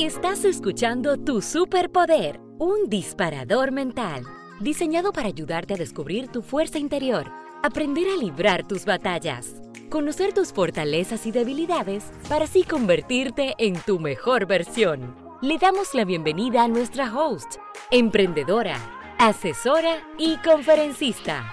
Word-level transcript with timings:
Estás 0.00 0.46
escuchando 0.46 1.18
Tu 1.18 1.42
Superpoder, 1.42 2.40
un 2.58 2.88
disparador 2.88 3.70
mental, 3.70 4.24
diseñado 4.58 5.12
para 5.12 5.28
ayudarte 5.28 5.74
a 5.74 5.76
descubrir 5.76 6.28
tu 6.28 6.40
fuerza 6.40 6.78
interior, 6.78 7.30
aprender 7.62 8.08
a 8.08 8.16
librar 8.16 8.66
tus 8.66 8.86
batallas, 8.86 9.56
conocer 9.90 10.32
tus 10.32 10.54
fortalezas 10.54 11.26
y 11.26 11.32
debilidades 11.32 12.12
para 12.30 12.46
así 12.46 12.62
convertirte 12.62 13.54
en 13.58 13.78
tu 13.78 13.98
mejor 13.98 14.46
versión. 14.46 15.14
Le 15.42 15.58
damos 15.58 15.92
la 15.92 16.06
bienvenida 16.06 16.64
a 16.64 16.68
nuestra 16.68 17.14
host, 17.14 17.56
emprendedora, 17.90 18.78
asesora 19.18 19.98
y 20.16 20.38
conferencista, 20.38 21.44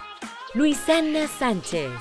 Luisana 0.54 1.28
Sánchez. 1.28 1.92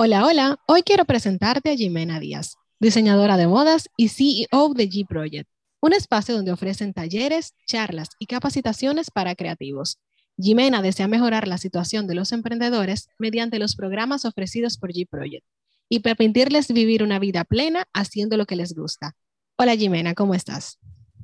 Hola, 0.00 0.24
hola. 0.24 0.60
Hoy 0.68 0.84
quiero 0.84 1.04
presentarte 1.06 1.72
a 1.72 1.74
Jimena 1.74 2.20
Díaz, 2.20 2.54
diseñadora 2.78 3.36
de 3.36 3.48
modas 3.48 3.88
y 3.96 4.10
CEO 4.10 4.72
de 4.72 4.88
G 4.88 5.04
Project, 5.04 5.50
un 5.80 5.92
espacio 5.92 6.36
donde 6.36 6.52
ofrecen 6.52 6.92
talleres, 6.92 7.56
charlas 7.66 8.10
y 8.20 8.26
capacitaciones 8.26 9.10
para 9.10 9.34
creativos. 9.34 9.98
Jimena 10.36 10.82
desea 10.82 11.08
mejorar 11.08 11.48
la 11.48 11.58
situación 11.58 12.06
de 12.06 12.14
los 12.14 12.30
emprendedores 12.30 13.08
mediante 13.18 13.58
los 13.58 13.74
programas 13.74 14.24
ofrecidos 14.24 14.78
por 14.78 14.92
G 14.92 15.04
Project 15.10 15.44
y 15.88 15.98
permitirles 15.98 16.68
vivir 16.68 17.02
una 17.02 17.18
vida 17.18 17.42
plena 17.42 17.88
haciendo 17.92 18.36
lo 18.36 18.46
que 18.46 18.54
les 18.54 18.76
gusta. 18.76 19.16
Hola 19.56 19.74
Jimena, 19.74 20.14
¿cómo 20.14 20.32
estás? 20.32 20.78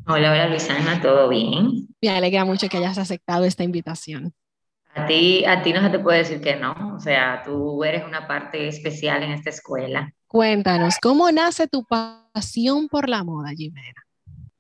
Hola, 0.09 0.33
hola 0.33 0.49
Luisana, 0.49 1.01
¿todo 1.01 1.29
bien? 1.29 1.87
Me 2.03 2.09
alegra 2.09 2.45
mucho 2.45 2.69
que 2.69 2.79
hayas 2.79 2.99
aceptado 2.99 3.45
esta 3.45 3.63
invitación. 3.63 4.35
A 4.95 5.07
ti, 5.07 5.45
a 5.45 5.63
ti 5.63 5.73
no 5.73 5.81
se 5.81 5.91
te 5.91 5.99
puede 5.99 6.19
decir 6.19 6.41
que 6.41 6.57
no, 6.57 6.95
o 6.97 7.01
sea, 7.01 7.43
tú 7.45 7.83
eres 7.83 8.05
una 8.05 8.29
parte 8.29 8.69
especial 8.69 9.23
en 9.23 9.33
esta 9.33 9.51
escuela. 9.51 10.13
Cuéntanos, 10.27 10.97
¿cómo 11.03 11.31
nace 11.33 11.67
tu 11.67 11.85
pasión 11.85 12.89
por 12.89 13.09
la 13.09 13.25
moda, 13.25 13.51
Jimena? 13.57 14.03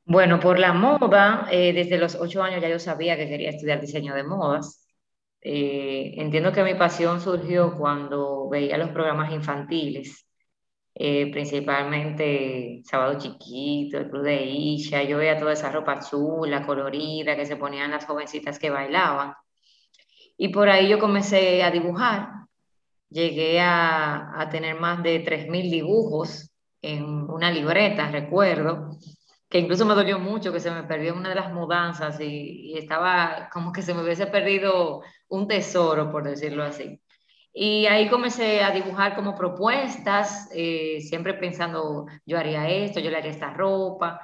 Bueno, 0.04 0.38
por 0.40 0.58
la 0.58 0.72
moda, 0.72 1.46
eh, 1.50 1.72
desde 1.72 1.98
los 1.98 2.14
ocho 2.16 2.42
años 2.42 2.60
ya 2.60 2.68
yo 2.68 2.78
sabía 2.78 3.16
que 3.16 3.28
quería 3.28 3.50
estudiar 3.50 3.80
diseño 3.80 4.14
de 4.14 4.24
modas. 4.24 4.86
Eh, 5.40 6.14
entiendo 6.16 6.52
que 6.52 6.64
mi 6.64 6.74
pasión 6.74 7.20
surgió 7.20 7.76
cuando 7.76 8.48
veía 8.48 8.76
los 8.76 8.90
programas 8.90 9.32
infantiles, 9.32 10.26
eh, 10.94 11.30
principalmente 11.32 12.82
Sábado 12.84 13.18
Chiquito, 13.18 13.98
el 13.98 14.10
Club 14.10 14.22
de 14.22 14.44
Isha, 14.44 15.02
yo 15.02 15.18
veía 15.18 15.38
toda 15.38 15.52
esa 15.52 15.70
ropa 15.72 16.00
chula, 16.00 16.64
colorida, 16.66 17.36
que 17.36 17.46
se 17.46 17.56
ponían 17.56 17.90
las 17.90 18.06
jovencitas 18.06 18.58
que 18.58 18.70
bailaban. 18.70 19.34
Y 20.36 20.48
por 20.48 20.68
ahí 20.68 20.88
yo 20.88 20.98
comencé 20.98 21.62
a 21.62 21.70
dibujar. 21.70 22.28
Llegué 23.10 23.60
a, 23.60 24.40
a 24.40 24.48
tener 24.50 24.78
más 24.80 25.02
de 25.02 25.24
3.000 25.24 25.70
dibujos 25.70 26.50
en 26.82 27.04
una 27.30 27.50
libreta, 27.50 28.10
recuerdo, 28.10 28.90
que 29.48 29.58
incluso 29.58 29.86
me 29.86 29.94
dolió 29.94 30.18
mucho 30.18 30.52
que 30.52 30.60
se 30.60 30.70
me 30.70 30.82
perdió 30.82 31.14
una 31.14 31.28
de 31.30 31.36
las 31.36 31.52
mudanzas 31.52 32.20
y, 32.20 32.72
y 32.72 32.78
estaba 32.78 33.48
como 33.52 33.72
que 33.72 33.82
se 33.82 33.94
me 33.94 34.02
hubiese 34.02 34.26
perdido 34.26 35.02
un 35.28 35.46
tesoro, 35.46 36.10
por 36.10 36.24
decirlo 36.24 36.64
así. 36.64 37.00
Y 37.56 37.86
ahí 37.86 38.08
comencé 38.08 38.64
a 38.64 38.72
dibujar 38.72 39.14
como 39.14 39.36
propuestas, 39.36 40.50
eh, 40.52 41.00
siempre 41.00 41.34
pensando, 41.34 42.06
yo 42.26 42.36
haría 42.36 42.68
esto, 42.68 42.98
yo 42.98 43.10
le 43.10 43.18
haría 43.18 43.30
esta 43.30 43.54
ropa. 43.54 44.20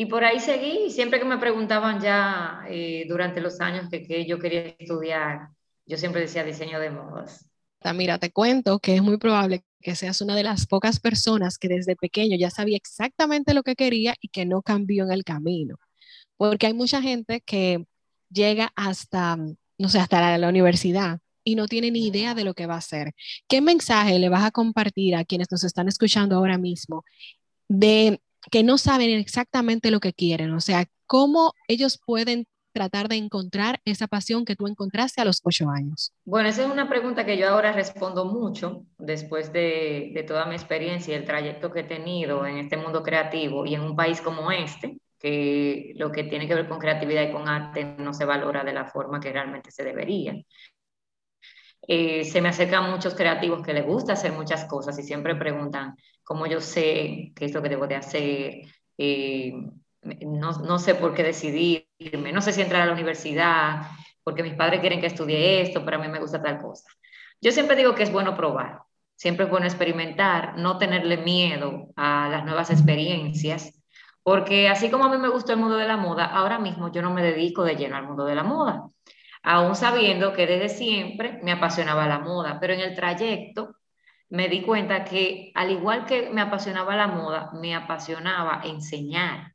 Y 0.00 0.06
por 0.06 0.22
ahí 0.22 0.38
seguí, 0.38 0.90
siempre 0.90 1.18
que 1.18 1.24
me 1.24 1.38
preguntaban 1.38 2.00
ya 2.00 2.62
eh, 2.68 3.04
durante 3.08 3.40
los 3.40 3.60
años 3.60 3.90
que, 3.90 4.06
que, 4.06 4.24
yo 4.26 4.38
quería 4.38 4.76
estudiar, 4.78 5.48
yo 5.86 5.96
siempre 5.96 6.20
decía 6.20 6.44
diseño 6.44 6.78
de 6.78 6.90
modas. 6.90 7.50
Mira, 7.96 8.16
te 8.20 8.30
cuento 8.30 8.78
que 8.78 8.94
es 8.94 9.02
muy 9.02 9.16
probable 9.16 9.64
que 9.80 9.96
seas 9.96 10.20
una 10.20 10.36
de 10.36 10.44
las 10.44 10.68
pocas 10.68 11.00
personas 11.00 11.58
que 11.58 11.66
desde 11.66 11.96
pequeño 11.96 12.36
ya 12.38 12.48
sabía 12.48 12.76
exactamente 12.76 13.54
lo 13.54 13.64
que 13.64 13.74
quería 13.74 14.14
y 14.20 14.28
que 14.28 14.46
no 14.46 14.62
cambió 14.62 15.02
en 15.02 15.10
el 15.10 15.24
camino. 15.24 15.78
Porque 16.36 16.68
hay 16.68 16.74
mucha 16.74 17.02
gente 17.02 17.40
que 17.40 17.84
llega 18.30 18.72
hasta, 18.76 19.36
no 19.36 19.88
sé, 19.88 19.98
hasta 19.98 20.20
la, 20.20 20.38
la 20.38 20.48
universidad 20.48 21.18
y 21.42 21.56
no 21.56 21.66
tiene 21.66 21.90
ni 21.90 22.06
idea 22.06 22.36
de 22.36 22.44
lo 22.44 22.54
que 22.54 22.66
va 22.66 22.74
a 22.74 22.78
hacer. 22.78 23.14
¿Qué 23.48 23.60
mensaje 23.60 24.20
le 24.20 24.28
vas 24.28 24.44
a 24.44 24.52
compartir 24.52 25.16
a 25.16 25.24
quienes 25.24 25.50
nos 25.50 25.64
están 25.64 25.88
escuchando 25.88 26.36
ahora 26.36 26.56
mismo 26.56 27.04
de 27.66 28.20
que 28.50 28.62
no 28.62 28.78
saben 28.78 29.10
exactamente 29.10 29.90
lo 29.90 30.00
que 30.00 30.12
quieren, 30.12 30.52
o 30.52 30.60
sea, 30.60 30.86
cómo 31.06 31.52
ellos 31.68 32.00
pueden 32.04 32.46
tratar 32.72 33.08
de 33.08 33.16
encontrar 33.16 33.80
esa 33.84 34.06
pasión 34.06 34.44
que 34.44 34.54
tú 34.54 34.68
encontraste 34.68 35.20
a 35.20 35.24
los 35.24 35.40
ocho 35.42 35.68
años? 35.68 36.12
Bueno, 36.24 36.48
esa 36.48 36.64
es 36.64 36.70
una 36.70 36.88
pregunta 36.88 37.24
que 37.24 37.36
yo 37.36 37.48
ahora 37.48 37.72
respondo 37.72 38.24
mucho 38.24 38.84
después 38.98 39.52
de, 39.52 40.24
toda 40.28 40.46
mi 40.46 40.54
experiencia 40.54 41.12
y 41.12 41.16
el 41.16 41.24
trayecto 41.24 41.72
que 41.72 41.80
he 41.80 41.84
tenido 41.84 42.46
en 42.46 42.58
este 42.58 42.76
mundo 42.76 43.02
creativo 43.02 43.66
y 43.66 43.74
en 43.74 43.80
un 43.80 43.96
país 43.96 44.20
como 44.20 44.52
este, 44.52 44.98
que 45.18 45.92
lo 45.96 46.12
que 46.12 46.24
tiene 46.24 46.46
que 46.46 46.54
ver 46.54 46.68
con 46.68 46.78
creatividad 46.78 47.28
y 47.28 47.32
con 47.32 47.48
arte 47.48 47.84
no 47.98 48.12
se 48.12 48.24
valora 48.24 48.62
de 48.62 48.72
la 48.72 48.84
forma 48.86 49.18
que 49.18 49.32
realmente 49.32 49.70
se 49.70 49.82
debería. 49.82 50.34
Eh, 51.86 52.24
se 52.24 52.40
me 52.42 52.50
acercan 52.50 52.90
muchos 52.90 53.14
creativos 53.14 53.62
que 53.62 53.72
les 53.72 53.86
gusta 53.86 54.12
hacer 54.12 54.32
muchas 54.32 54.66
cosas 54.66 54.98
y 54.98 55.02
siempre 55.02 55.34
preguntan 55.34 55.96
cómo 56.28 56.46
yo 56.46 56.60
sé 56.60 57.32
qué 57.34 57.46
es 57.46 57.54
lo 57.54 57.62
que 57.62 57.70
debo 57.70 57.86
de 57.86 57.96
hacer, 57.96 58.60
eh, 58.98 59.50
no, 60.02 60.52
no, 60.52 60.78
sé 60.78 60.94
por 60.94 61.14
qué 61.14 61.22
decidirme, 61.22 62.32
no 62.34 62.42
sé 62.42 62.52
si 62.52 62.60
entrar 62.60 62.82
a 62.82 62.86
la 62.86 62.92
universidad, 62.92 63.80
porque 64.22 64.42
mis 64.42 64.52
padres 64.52 64.80
quieren 64.80 65.00
que 65.00 65.06
estudie 65.06 65.62
esto, 65.62 65.82
pero 65.86 65.96
a 65.96 66.00
mí 66.00 66.08
me 66.08 66.20
gusta 66.20 66.42
tal 66.42 66.60
cosa. 66.60 66.86
Yo 67.40 67.50
siempre 67.50 67.76
digo 67.76 67.94
que 67.94 68.02
es 68.02 68.12
bueno 68.12 68.36
probar, 68.36 68.82
siempre 69.16 69.46
es 69.46 69.50
bueno 69.50 69.64
experimentar, 69.64 70.58
no 70.58 70.76
tenerle 70.76 71.16
miedo 71.16 71.88
a 71.96 72.28
las 72.30 72.44
nuevas 72.44 72.70
experiencias, 72.70 73.72
porque 74.22 74.68
así 74.68 74.90
como 74.90 75.06
a 75.06 75.10
mí 75.10 75.16
me 75.16 75.30
gusta 75.30 75.54
el 75.54 75.60
mundo 75.60 75.78
de 75.78 75.88
la 75.88 75.96
moda, 75.96 76.26
ahora 76.26 76.58
mismo 76.58 76.92
yo 76.92 77.00
no 77.00 77.10
me 77.10 77.22
dedico 77.22 77.64
de 77.64 77.76
lleno 77.76 77.96
al 77.96 78.06
mundo 78.06 78.26
de 78.26 78.34
la 78.34 78.44
moda 78.44 78.84
aún 79.42 79.76
sabiendo 79.76 80.32
que 80.34 80.46
desde 80.46 80.68
siempre 80.68 81.38
me 81.42 81.52
apasionaba 81.52 82.06
la 82.06 82.18
moda, 82.18 82.58
pero 82.60 82.74
en 82.74 82.80
el 82.80 82.94
trayecto 82.94 83.77
me 84.30 84.48
di 84.48 84.62
cuenta 84.62 85.04
que 85.04 85.52
al 85.54 85.70
igual 85.70 86.06
que 86.06 86.30
me 86.30 86.40
apasionaba 86.40 86.96
la 86.96 87.06
moda, 87.06 87.50
me 87.54 87.74
apasionaba 87.74 88.62
enseñar. 88.64 89.54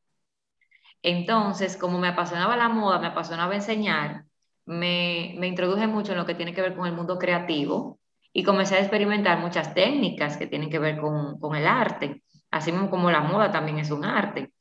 Entonces, 1.02 1.78
como 1.78 2.00
me 2.00 2.08
apasionaba 2.10 2.56
la 2.56 2.70
moda, 2.70 3.00
me 3.00 3.08
apasionaba 3.08 3.56
enseñar, 3.56 4.26
me, 4.66 5.36
me 5.38 5.48
introduje 5.48 5.88
mucho 5.88 6.14
en 6.14 6.18
lo 6.20 6.26
que 6.26 6.36
tiene 6.36 6.54
que 6.54 6.62
ver 6.62 6.76
con 6.76 6.88
el 6.88 6.94
mundo 6.94 7.18
creativo 7.18 8.00
y 8.32 8.44
comencé 8.44 8.76
a 8.76 8.80
experimentar 8.80 9.40
muchas 9.40 9.74
técnicas 9.74 10.38
que 10.38 10.48
tienen 10.48 10.70
que 10.70 10.80
ver 10.80 11.00
con, 11.00 11.40
con 11.40 11.56
el 11.56 11.68
arte, 11.68 12.24
así 12.52 12.72
como 12.90 13.12
la 13.12 13.22
moda 13.22 13.52
también 13.52 13.80
es 13.80 13.92
un 13.92 14.06
arte. 14.06 14.52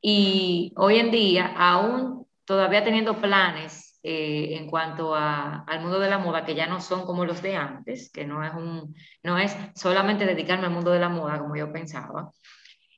Y 0.00 0.72
hoy 0.76 0.98
en 0.98 1.10
día, 1.10 1.54
aún 1.56 2.26
todavía 2.44 2.84
teniendo 2.84 3.16
planes 3.20 3.81
eh, 4.02 4.56
en 4.56 4.68
cuanto 4.68 5.14
a, 5.14 5.64
al 5.64 5.80
mundo 5.80 6.00
de 6.00 6.10
la 6.10 6.18
moda, 6.18 6.44
que 6.44 6.54
ya 6.54 6.66
no 6.66 6.80
son 6.80 7.04
como 7.04 7.24
los 7.24 7.40
de 7.40 7.56
antes, 7.56 8.10
que 8.10 8.26
no 8.26 8.44
es, 8.44 8.52
un, 8.54 8.94
no 9.22 9.38
es 9.38 9.56
solamente 9.74 10.26
dedicarme 10.26 10.66
al 10.66 10.72
mundo 10.72 10.90
de 10.90 10.98
la 10.98 11.08
moda 11.08 11.38
como 11.38 11.54
yo 11.56 11.72
pensaba. 11.72 12.30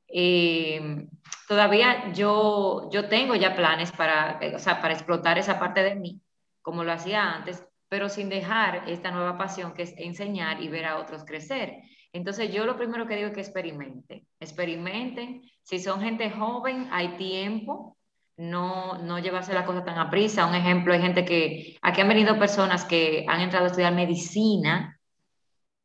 Eh, 0.09 1.07
todavía 1.49 2.13
yo, 2.13 2.89
yo 2.91 3.09
tengo 3.09 3.35
ya 3.35 3.55
planes 3.55 3.93
para, 3.93 4.41
o 4.55 4.59
sea, 4.59 4.81
para 4.81 4.95
explotar 4.95 5.39
esa 5.39 5.59
parte 5.59 5.83
de 5.83 5.95
mí, 5.95 6.21
como 6.63 6.85
lo 6.85 6.93
hacía 6.93 7.35
antes, 7.35 7.67
pero 7.89 8.09
sin 8.09 8.29
dejar 8.29 8.89
esta 8.89 9.11
nueva 9.11 9.37
pasión 9.37 9.75
que 9.75 9.83
es 9.83 9.95
enseñar 9.99 10.63
y 10.63 10.69
ver 10.69 10.87
a 10.87 10.99
otros 10.99 11.25
crecer. 11.25 11.83
Entonces 12.13 12.53
yo 12.53 12.65
lo 12.65 12.77
primero 12.77 13.07
que 13.07 13.17
digo 13.17 13.29
es 13.29 13.35
que 13.35 13.41
experimenten, 13.41 14.27
experimenten. 14.41 15.43
Si 15.63 15.81
son 15.81 16.01
gente 16.01 16.31
joven, 16.31 16.89
hay 16.93 17.17
tiempo, 17.17 17.97
no, 18.37 18.99
no 18.99 19.19
llevarse 19.19 19.55
la 19.55 19.65
cosa 19.65 19.85
tan 19.85 19.99
a 19.99 20.11
prisa. 20.11 20.47
Un 20.47 20.55
ejemplo, 20.55 20.93
hay 20.93 21.01
gente 21.01 21.25
que, 21.25 21.79
aquí 21.83 22.01
han 22.01 22.09
venido 22.09 22.39
personas 22.39 22.85
que 22.85 23.25
han 23.29 23.41
entrado 23.41 23.67
a 23.67 23.69
estudiar 23.69 23.95
medicina 23.95 24.99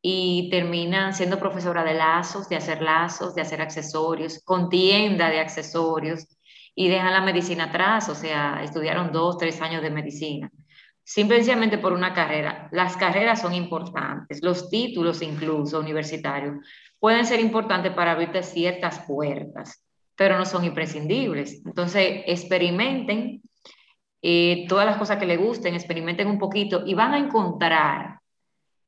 y 0.01 0.49
terminan 0.49 1.13
siendo 1.13 1.39
profesora 1.39 1.83
de 1.83 1.93
lazos, 1.93 2.47
de 2.49 2.55
hacer 2.55 2.81
lazos, 2.81 3.35
de 3.35 3.41
hacer 3.41 3.61
accesorios, 3.61 4.41
con 4.43 4.69
tienda 4.69 5.29
de 5.29 5.39
accesorios 5.39 6.27
y 6.75 6.87
dejan 6.87 7.13
la 7.13 7.21
medicina 7.21 7.65
atrás, 7.65 8.07
o 8.09 8.15
sea, 8.15 8.63
estudiaron 8.63 9.11
dos, 9.11 9.37
tres 9.37 9.61
años 9.61 9.81
de 9.81 9.89
medicina. 9.89 10.49
Simplemente 11.03 11.77
por 11.77 11.91
una 11.91 12.13
carrera. 12.13 12.69
Las 12.71 12.95
carreras 12.95 13.41
son 13.41 13.53
importantes, 13.53 14.41
los 14.43 14.69
títulos 14.69 15.21
incluso 15.21 15.79
universitarios 15.79 16.55
pueden 16.99 17.25
ser 17.25 17.39
importantes 17.39 17.93
para 17.93 18.11
abrirte 18.11 18.43
ciertas 18.43 18.99
puertas 19.07 19.88
pero 20.19 20.37
no 20.37 20.45
son 20.45 20.65
imprescindibles. 20.65 21.61
Entonces, 21.65 22.23
experimenten 22.27 23.41
eh, 24.21 24.65
todas 24.67 24.85
las 24.85 24.97
cosas 24.97 25.17
que 25.17 25.25
les 25.25 25.39
gusten, 25.39 25.75
experimenten 25.75 26.27
un 26.27 26.37
poquito 26.37 26.83
y 26.85 26.93
van 26.93 27.13
a 27.13 27.19
encontrar 27.19 28.19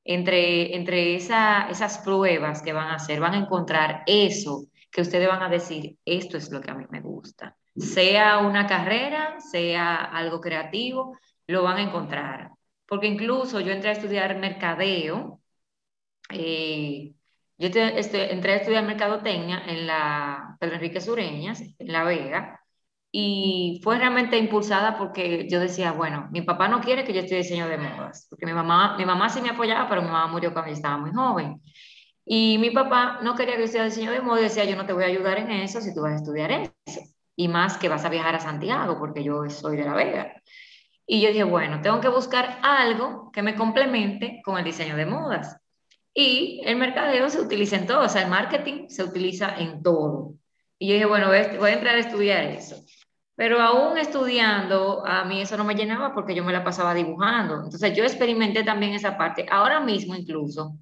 entre, 0.03 0.75
entre 0.75 1.15
esa, 1.15 1.69
esas 1.69 1.99
pruebas 1.99 2.61
que 2.61 2.73
van 2.73 2.89
a 2.89 2.95
hacer, 2.95 3.21
van 3.21 3.35
a 3.35 3.37
encontrar 3.37 4.03
eso 4.07 4.65
que 4.91 4.99
ustedes 4.99 5.29
van 5.29 5.41
a 5.41 5.47
decir, 5.47 5.95
esto 6.03 6.35
es 6.35 6.51
lo 6.51 6.59
que 6.59 6.69
a 6.69 6.75
mí 6.75 6.83
me 6.89 6.99
gusta. 6.99 7.55
Sea 7.77 8.39
una 8.39 8.67
carrera, 8.67 9.39
sea 9.39 10.03
algo 10.03 10.41
creativo, 10.41 11.17
lo 11.47 11.63
van 11.63 11.77
a 11.77 11.83
encontrar. 11.83 12.51
Porque 12.85 13.07
incluso 13.07 13.61
yo 13.61 13.71
entré 13.71 13.91
a 13.91 13.93
estudiar 13.93 14.37
mercadeo 14.37 15.39
eh, 16.29 17.13
yo 17.61 17.67
entré 17.67 18.53
a 18.53 18.55
estudiar 18.55 18.83
mercadotecnia 18.85 19.63
en 19.67 19.87
la 19.87 20.57
Pedro 20.59 20.75
Enrique 20.75 20.99
Sureñas, 20.99 21.61
en 21.61 21.91
La 21.91 22.03
Vega, 22.03 22.59
y 23.11 23.81
fue 23.83 23.97
realmente 23.97 24.37
impulsada 24.37 24.97
porque 24.97 25.47
yo 25.49 25.59
decía, 25.59 25.91
bueno, 25.91 26.29
mi 26.31 26.41
papá 26.43 26.67
no 26.69 26.79
quiere 26.81 27.03
que 27.03 27.13
yo 27.13 27.19
estudie 27.19 27.39
diseño 27.43 27.67
de 27.67 27.77
modas, 27.77 28.27
porque 28.29 28.45
mi 28.45 28.53
mamá, 28.53 28.95
mi 28.97 29.05
mamá 29.05 29.29
sí 29.29 29.41
me 29.41 29.49
apoyaba, 29.49 29.89
pero 29.89 30.01
mi 30.01 30.07
mamá 30.07 30.27
murió 30.27 30.53
cuando 30.53 30.69
yo 30.69 30.75
estaba 30.75 30.97
muy 30.97 31.11
joven. 31.11 31.61
Y 32.25 32.57
mi 32.59 32.71
papá 32.71 33.19
no 33.21 33.35
quería 33.35 33.55
que 33.55 33.61
yo 33.61 33.65
estudiara 33.65 33.89
diseño 33.89 34.11
de 34.11 34.21
moda 34.21 34.39
y 34.39 34.43
decía, 34.43 34.63
yo 34.65 34.75
no 34.75 34.85
te 34.85 34.93
voy 34.93 35.03
a 35.03 35.07
ayudar 35.07 35.37
en 35.39 35.51
eso 35.51 35.81
si 35.81 35.93
tú 35.93 36.01
vas 36.01 36.13
a 36.13 36.15
estudiar 36.15 36.51
eso. 36.51 37.01
Y 37.35 37.47
más 37.47 37.77
que 37.77 37.89
vas 37.89 38.05
a 38.05 38.09
viajar 38.09 38.35
a 38.35 38.39
Santiago, 38.39 38.97
porque 38.99 39.23
yo 39.23 39.49
soy 39.49 39.77
de 39.77 39.85
La 39.85 39.93
Vega. 39.93 40.33
Y 41.05 41.21
yo 41.21 41.29
dije, 41.29 41.43
bueno, 41.43 41.81
tengo 41.81 41.99
que 41.99 42.07
buscar 42.07 42.59
algo 42.63 43.31
que 43.33 43.41
me 43.41 43.55
complemente 43.55 44.41
con 44.45 44.57
el 44.57 44.63
diseño 44.63 44.95
de 44.95 45.05
modas. 45.05 45.60
Y 46.13 46.61
el 46.65 46.75
mercadeo 46.75 47.29
se 47.29 47.39
utiliza 47.39 47.77
en 47.77 47.87
todo, 47.87 48.01
o 48.05 48.09
sea, 48.09 48.23
el 48.23 48.29
marketing 48.29 48.89
se 48.89 49.03
utiliza 49.03 49.55
en 49.57 49.81
todo. 49.81 50.35
Y 50.77 50.87
yo 50.87 50.93
dije, 50.95 51.05
bueno, 51.05 51.27
voy 51.27 51.37
a 51.37 51.73
entrar 51.73 51.95
a 51.95 51.99
estudiar 51.99 52.43
eso. 52.45 52.83
Pero 53.35 53.61
aún 53.61 53.97
estudiando, 53.97 55.05
a 55.05 55.23
mí 55.25 55.41
eso 55.41 55.57
no 55.57 55.63
me 55.63 55.75
llenaba 55.75 56.13
porque 56.13 56.35
yo 56.35 56.43
me 56.43 56.51
la 56.51 56.63
pasaba 56.63 56.93
dibujando. 56.93 57.55
Entonces 57.55 57.95
yo 57.95 58.03
experimenté 58.03 58.63
también 58.63 58.93
esa 58.93 59.17
parte. 59.17 59.45
Ahora 59.49 59.79
mismo 59.79 60.15
incluso, 60.15 60.75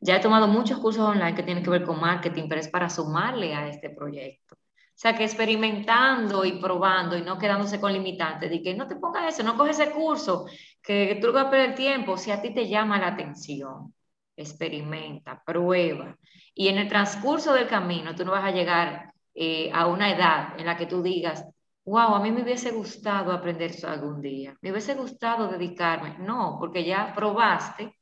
ya 0.00 0.16
he 0.16 0.20
tomado 0.20 0.46
muchos 0.48 0.78
cursos 0.78 1.02
online 1.02 1.34
que 1.34 1.42
tienen 1.42 1.62
que 1.62 1.70
ver 1.70 1.84
con 1.84 2.00
marketing, 2.00 2.48
pero 2.48 2.60
es 2.60 2.68
para 2.68 2.88
sumarle 2.88 3.54
a 3.54 3.68
este 3.68 3.90
proyecto. 3.90 4.54
O 4.54 5.02
sea, 5.02 5.14
que 5.14 5.24
experimentando 5.24 6.44
y 6.44 6.52
probando 6.52 7.16
y 7.16 7.22
no 7.22 7.38
quedándose 7.38 7.80
con 7.80 7.92
limitantes, 7.92 8.50
de 8.50 8.62
que 8.62 8.74
no 8.74 8.86
te 8.86 8.96
pongas 8.96 9.34
eso, 9.34 9.42
no 9.42 9.56
coges 9.56 9.78
ese 9.80 9.90
curso, 9.90 10.46
que 10.82 11.18
tú 11.20 11.32
vas 11.32 11.46
a 11.46 11.50
perder 11.50 11.74
tiempo, 11.74 12.16
si 12.18 12.30
a 12.30 12.40
ti 12.40 12.52
te 12.54 12.68
llama 12.68 12.98
la 12.98 13.08
atención, 13.08 13.94
experimenta, 14.42 15.42
prueba. 15.44 16.16
Y 16.54 16.68
en 16.68 16.78
el 16.78 16.88
transcurso 16.88 17.52
del 17.52 17.68
camino, 17.68 18.14
tú 18.14 18.24
no 18.24 18.32
vas 18.32 18.44
a 18.44 18.50
llegar 18.50 19.12
eh, 19.34 19.70
a 19.72 19.86
una 19.86 20.10
edad 20.10 20.58
en 20.58 20.66
la 20.66 20.76
que 20.76 20.86
tú 20.86 21.02
digas, 21.02 21.44
wow, 21.84 22.14
a 22.14 22.20
mí 22.20 22.30
me 22.30 22.42
hubiese 22.42 22.70
gustado 22.72 23.32
aprender 23.32 23.70
eso 23.70 23.88
algún 23.88 24.20
día, 24.20 24.56
me 24.60 24.70
hubiese 24.70 24.94
gustado 24.94 25.48
dedicarme. 25.48 26.16
No, 26.18 26.56
porque 26.58 26.84
ya 26.84 27.12
probaste 27.14 27.94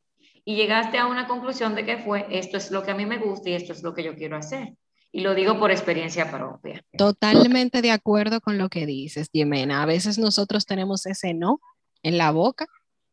y 0.45 0.57
llegaste 0.57 0.99
a 0.99 1.07
una 1.07 1.27
conclusión 1.27 1.75
de 1.75 1.85
que 1.85 1.99
fue, 1.99 2.27
esto 2.31 2.57
es 2.57 2.71
lo 2.71 2.83
que 2.83 2.91
a 2.91 2.95
mí 2.95 3.07
me 3.07 3.19
gusta 3.19 3.51
y 3.51 3.55
esto 3.55 3.73
es 3.73 3.83
lo 3.83 3.95
que 3.95 4.03
yo 4.03 4.15
quiero 4.15 4.37
hacer. 4.37 4.75
Y 5.11 5.21
lo 5.21 5.35
digo 5.35 5.59
por 5.59 5.71
experiencia 5.71 6.31
propia. 6.31 6.83
Totalmente 6.97 7.81
de 7.83 7.91
acuerdo 7.91 8.41
con 8.41 8.59
lo 8.59 8.69
que 8.69 8.85
dices, 8.85 9.31
Jimena. 9.33 9.83
A 9.83 9.87
veces 9.87 10.19
nosotros 10.19 10.67
tenemos 10.67 11.07
ese 11.07 11.33
no 11.33 11.61
en 12.03 12.19
la 12.19 12.31
boca, 12.31 12.67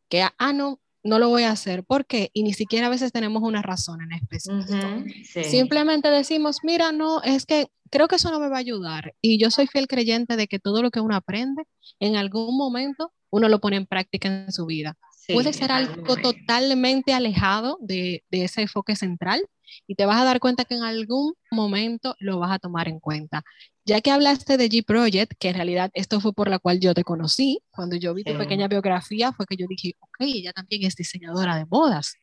que, 0.08 0.22
ah, 0.22 0.52
no, 0.52 0.80
no 1.06 1.18
lo 1.18 1.28
voy 1.28 1.44
a 1.44 1.52
hacer. 1.52 1.84
¿Por 1.84 2.06
qué? 2.06 2.30
Y 2.32 2.42
ni 2.42 2.52
siquiera 2.52 2.86
a 2.86 2.90
veces 2.90 3.12
tenemos 3.12 3.42
una 3.42 3.62
razón 3.62 4.00
en 4.02 4.12
específico. 4.12 5.04
Simplemente 5.42 6.10
decimos, 6.10 6.58
mira, 6.62 6.92
no, 6.92 7.22
es 7.22 7.46
que 7.46 7.68
creo 7.90 8.08
que 8.08 8.16
eso 8.16 8.30
no 8.30 8.40
me 8.40 8.48
va 8.48 8.56
a 8.56 8.60
ayudar. 8.60 9.14
Y 9.20 9.38
yo 9.38 9.50
soy 9.50 9.66
fiel 9.66 9.86
creyente 9.86 10.36
de 10.36 10.48
que 10.48 10.58
todo 10.58 10.82
lo 10.82 10.90
que 10.90 11.00
uno 11.00 11.14
aprende, 11.14 11.64
en 12.00 12.16
algún 12.16 12.56
momento 12.56 13.12
uno 13.30 13.48
lo 13.48 13.60
pone 13.60 13.76
en 13.76 13.86
práctica 13.86 14.28
en 14.28 14.52
su 14.52 14.66
vida. 14.66 14.96
Puede 15.32 15.52
ser 15.52 15.72
algo 15.72 16.16
totalmente 16.16 17.12
alejado 17.12 17.78
de, 17.80 18.24
de 18.30 18.44
ese 18.44 18.62
enfoque 18.62 18.96
central 18.96 19.46
y 19.86 19.94
te 19.94 20.06
vas 20.06 20.20
a 20.20 20.24
dar 20.24 20.40
cuenta 20.40 20.64
que 20.64 20.74
en 20.74 20.82
algún 20.82 21.34
momento 21.50 22.14
lo 22.18 22.38
vas 22.38 22.52
a 22.52 22.58
tomar 22.58 22.88
en 22.88 23.00
cuenta. 23.00 23.42
Ya 23.84 24.00
que 24.00 24.10
hablaste 24.10 24.56
de 24.56 24.68
G 24.68 24.84
Project, 24.84 25.34
que 25.38 25.48
en 25.48 25.54
realidad 25.54 25.90
esto 25.94 26.20
fue 26.20 26.32
por 26.32 26.48
la 26.48 26.58
cual 26.58 26.80
yo 26.80 26.94
te 26.94 27.04
conocí, 27.04 27.60
cuando 27.70 27.96
yo 27.96 28.14
vi 28.14 28.24
tu 28.24 28.36
pequeña 28.36 28.68
biografía 28.68 29.32
fue 29.32 29.46
que 29.46 29.56
yo 29.56 29.66
dije, 29.68 29.92
ok, 30.00 30.16
ella 30.20 30.52
también 30.52 30.84
es 30.84 30.96
diseñadora 30.96 31.56
de 31.56 31.66
modas. 31.66 32.14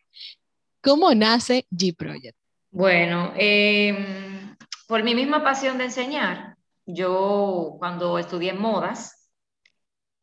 ¿Cómo 0.82 1.14
nace 1.14 1.66
G 1.72 1.96
Project? 1.96 2.38
Bueno, 2.70 3.34
em, 3.38 4.58
por 4.88 5.04
mi 5.04 5.16
misma 5.16 5.44
pasión 5.44 5.78
de 5.78 5.86
enseñar, 5.86 6.58
yo 6.86 7.76
cuando 7.80 8.18
estudié 8.18 8.54
modas, 8.54 9.23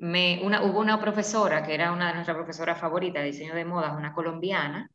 me, 0.00 0.41
una, 0.43 0.64
hubo 0.64 0.81
una 0.81 1.00
profesora 1.00 1.62
que 1.62 1.75
era 1.75 1.93
una 1.93 2.08
de 2.08 2.14
nuestras 2.14 2.37
profesoras 2.37 2.81
favoritas 2.81 3.23
de 3.23 3.31
diseño 3.31 3.55
de 3.55 3.64
modas, 3.64 3.97
una 3.97 4.12
colombiana, 4.14 4.91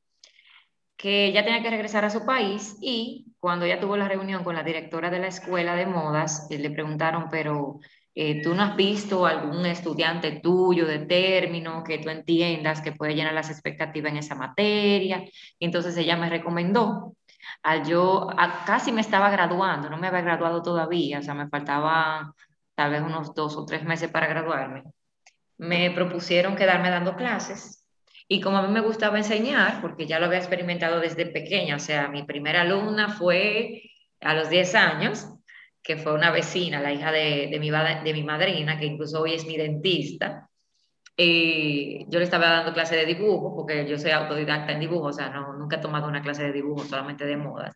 que 0.97 1.31
ya 1.31 1.43
tenía 1.43 1.61
que 1.61 1.69
regresar 1.69 2.05
a 2.05 2.09
su 2.09 2.25
país 2.25 2.77
y 2.81 3.27
cuando 3.39 3.65
ya 3.67 3.79
tuvo 3.79 3.97
la 3.97 4.07
reunión 4.07 4.43
con 4.43 4.55
la 4.55 4.63
directora 4.63 5.09
de 5.09 5.19
la 5.19 5.27
escuela 5.27 5.75
de 5.75 5.85
modas, 5.85 6.47
eh, 6.49 6.57
le 6.57 6.71
preguntaron, 6.71 7.29
pero 7.29 7.79
eh, 8.15 8.41
tú 8.41 8.55
no 8.55 8.63
has 8.63 8.75
visto 8.75 9.25
algún 9.25 9.65
estudiante 9.65 10.39
tuyo 10.39 10.87
de 10.87 10.99
término 10.99 11.83
que 11.83 11.99
tú 11.99 12.09
entiendas 12.09 12.81
que 12.81 12.93
puede 12.93 13.13
llenar 13.13 13.33
las 13.33 13.49
expectativas 13.49 14.11
en 14.11 14.17
esa 14.19 14.35
materia. 14.35 15.23
Y 15.59 15.65
entonces 15.65 15.95
ella 15.97 16.15
me 16.15 16.29
recomendó. 16.29 17.15
Al 17.61 17.85
yo 17.85 18.29
casi 18.65 18.91
me 18.91 19.01
estaba 19.01 19.29
graduando, 19.29 19.89
no 19.89 19.97
me 19.97 20.07
había 20.07 20.21
graduado 20.21 20.61
todavía, 20.63 21.19
o 21.19 21.21
sea, 21.21 21.33
me 21.33 21.49
faltaba 21.49 22.33
tal 22.75 22.91
vez 22.91 23.01
unos 23.01 23.33
dos 23.33 23.55
o 23.57 23.65
tres 23.65 23.83
meses 23.83 24.09
para 24.09 24.27
graduarme. 24.27 24.83
Me 25.57 25.91
propusieron 25.91 26.55
quedarme 26.55 26.89
dando 26.89 27.15
clases 27.15 27.85
y 28.27 28.41
como 28.41 28.57
a 28.57 28.63
mí 28.63 28.73
me 28.73 28.81
gustaba 28.81 29.17
enseñar, 29.17 29.81
porque 29.81 30.07
ya 30.07 30.19
lo 30.19 30.25
había 30.25 30.39
experimentado 30.39 30.99
desde 30.99 31.27
pequeña, 31.27 31.75
o 31.75 31.79
sea, 31.79 32.07
mi 32.07 32.23
primera 32.23 32.61
alumna 32.61 33.09
fue 33.09 33.83
a 34.21 34.33
los 34.33 34.49
10 34.49 34.75
años, 34.75 35.27
que 35.83 35.97
fue 35.97 36.13
una 36.13 36.31
vecina, 36.31 36.81
la 36.81 36.91
hija 36.91 37.11
de, 37.11 37.47
de, 37.51 37.59
mi, 37.59 37.69
de 37.69 38.13
mi 38.13 38.23
madrina, 38.23 38.79
que 38.79 38.85
incluso 38.85 39.21
hoy 39.21 39.35
es 39.35 39.45
mi 39.45 39.55
dentista. 39.57 40.49
Y 41.15 42.05
yo 42.09 42.19
le 42.19 42.25
estaba 42.25 42.47
dando 42.49 42.73
clase 42.73 42.95
de 42.95 43.05
dibujo, 43.05 43.55
porque 43.55 43.87
yo 43.87 43.97
soy 43.99 44.11
autodidacta 44.11 44.73
en 44.73 44.79
dibujo, 44.79 45.07
o 45.07 45.13
sea, 45.13 45.29
no, 45.29 45.53
nunca 45.53 45.77
he 45.77 45.79
tomado 45.81 46.07
una 46.07 46.21
clase 46.21 46.43
de 46.43 46.51
dibujo, 46.51 46.83
solamente 46.83 47.25
de 47.25 47.37
modas, 47.37 47.75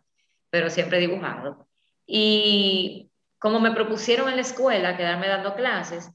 pero 0.50 0.70
siempre 0.72 0.98
he 0.98 1.02
dibujado. 1.02 1.68
Y 2.08 3.09
como 3.40 3.60
me 3.60 3.72
propusieron 3.72 4.30
en 4.30 4.36
la 4.36 4.42
escuela 4.42 4.98
quedarme 4.98 5.28
dando 5.28 5.56
clases, 5.56 6.12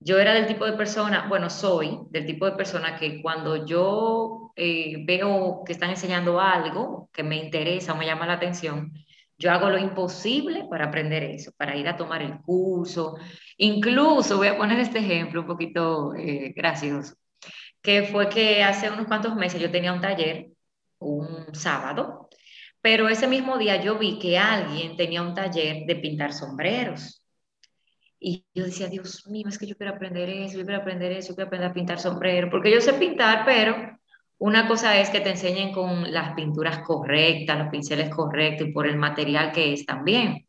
yo 0.00 0.18
era 0.18 0.34
del 0.34 0.46
tipo 0.46 0.64
de 0.64 0.72
persona, 0.72 1.26
bueno, 1.28 1.48
soy 1.50 2.00
del 2.10 2.26
tipo 2.26 2.46
de 2.46 2.52
persona 2.52 2.96
que 2.98 3.22
cuando 3.22 3.64
yo 3.66 4.52
eh, 4.56 5.04
veo 5.06 5.62
que 5.64 5.72
están 5.72 5.90
enseñando 5.90 6.40
algo 6.40 7.08
que 7.12 7.22
me 7.22 7.36
interesa 7.36 7.92
o 7.92 7.96
me 7.96 8.06
llama 8.06 8.26
la 8.26 8.34
atención, 8.34 8.92
yo 9.38 9.50
hago 9.52 9.70
lo 9.70 9.78
imposible 9.78 10.66
para 10.70 10.86
aprender 10.86 11.22
eso, 11.24 11.52
para 11.56 11.76
ir 11.76 11.88
a 11.88 11.96
tomar 11.96 12.22
el 12.22 12.40
curso. 12.42 13.16
Incluso 13.58 14.36
voy 14.36 14.48
a 14.48 14.56
poner 14.56 14.78
este 14.80 14.98
ejemplo 15.00 15.42
un 15.42 15.46
poquito 15.46 16.14
eh, 16.14 16.52
gracioso, 16.56 17.14
que 17.82 18.04
fue 18.04 18.28
que 18.28 18.62
hace 18.64 18.90
unos 18.90 19.06
cuantos 19.06 19.34
meses 19.36 19.60
yo 19.60 19.70
tenía 19.70 19.92
un 19.92 20.00
taller, 20.00 20.48
un 20.98 21.54
sábado, 21.54 22.21
pero 22.82 23.08
ese 23.08 23.28
mismo 23.28 23.58
día 23.58 23.80
yo 23.80 23.96
vi 23.96 24.18
que 24.18 24.36
alguien 24.36 24.96
tenía 24.96 25.22
un 25.22 25.34
taller 25.34 25.86
de 25.86 25.96
pintar 25.96 26.32
sombreros. 26.32 27.24
Y 28.18 28.44
yo 28.54 28.64
decía, 28.64 28.88
Dios 28.88 29.26
mío, 29.28 29.46
es 29.48 29.58
que 29.58 29.66
yo 29.66 29.76
quiero 29.76 29.94
aprender 29.94 30.28
eso, 30.28 30.58
yo 30.58 30.64
quiero 30.64 30.80
aprender 30.80 31.12
eso, 31.12 31.30
yo 31.30 31.34
quiero 31.36 31.48
aprender 31.48 31.70
a 31.70 31.74
pintar 31.74 31.98
sombrero, 31.98 32.50
porque 32.50 32.70
yo 32.70 32.80
sé 32.80 32.92
pintar, 32.94 33.44
pero 33.44 33.98
una 34.38 34.66
cosa 34.68 34.98
es 35.00 35.10
que 35.10 35.20
te 35.20 35.30
enseñen 35.30 35.72
con 35.72 36.12
las 36.12 36.34
pinturas 36.34 36.80
correctas, 36.80 37.58
los 37.58 37.68
pinceles 37.68 38.10
correctos 38.10 38.68
y 38.68 38.72
por 38.72 38.86
el 38.88 38.96
material 38.96 39.52
que 39.52 39.72
es 39.72 39.86
también. 39.86 40.46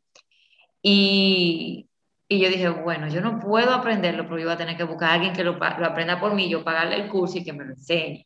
Y, 0.82 1.88
y 2.28 2.40
yo 2.40 2.50
dije, 2.50 2.70
bueno, 2.70 3.08
yo 3.08 3.22
no 3.22 3.40
puedo 3.40 3.72
aprenderlo, 3.72 4.24
pero 4.24 4.40
yo 4.40 4.46
voy 4.46 4.54
a 4.54 4.58
tener 4.58 4.76
que 4.78 4.84
buscar 4.84 5.12
a 5.12 5.14
alguien 5.14 5.34
que 5.34 5.44
lo, 5.44 5.54
lo 5.54 5.86
aprenda 5.86 6.20
por 6.20 6.34
mí, 6.34 6.50
yo 6.50 6.64
pagarle 6.64 6.96
el 6.96 7.10
curso 7.10 7.38
y 7.38 7.44
que 7.44 7.54
me 7.54 7.64
lo 7.64 7.72
enseñe. 7.72 8.26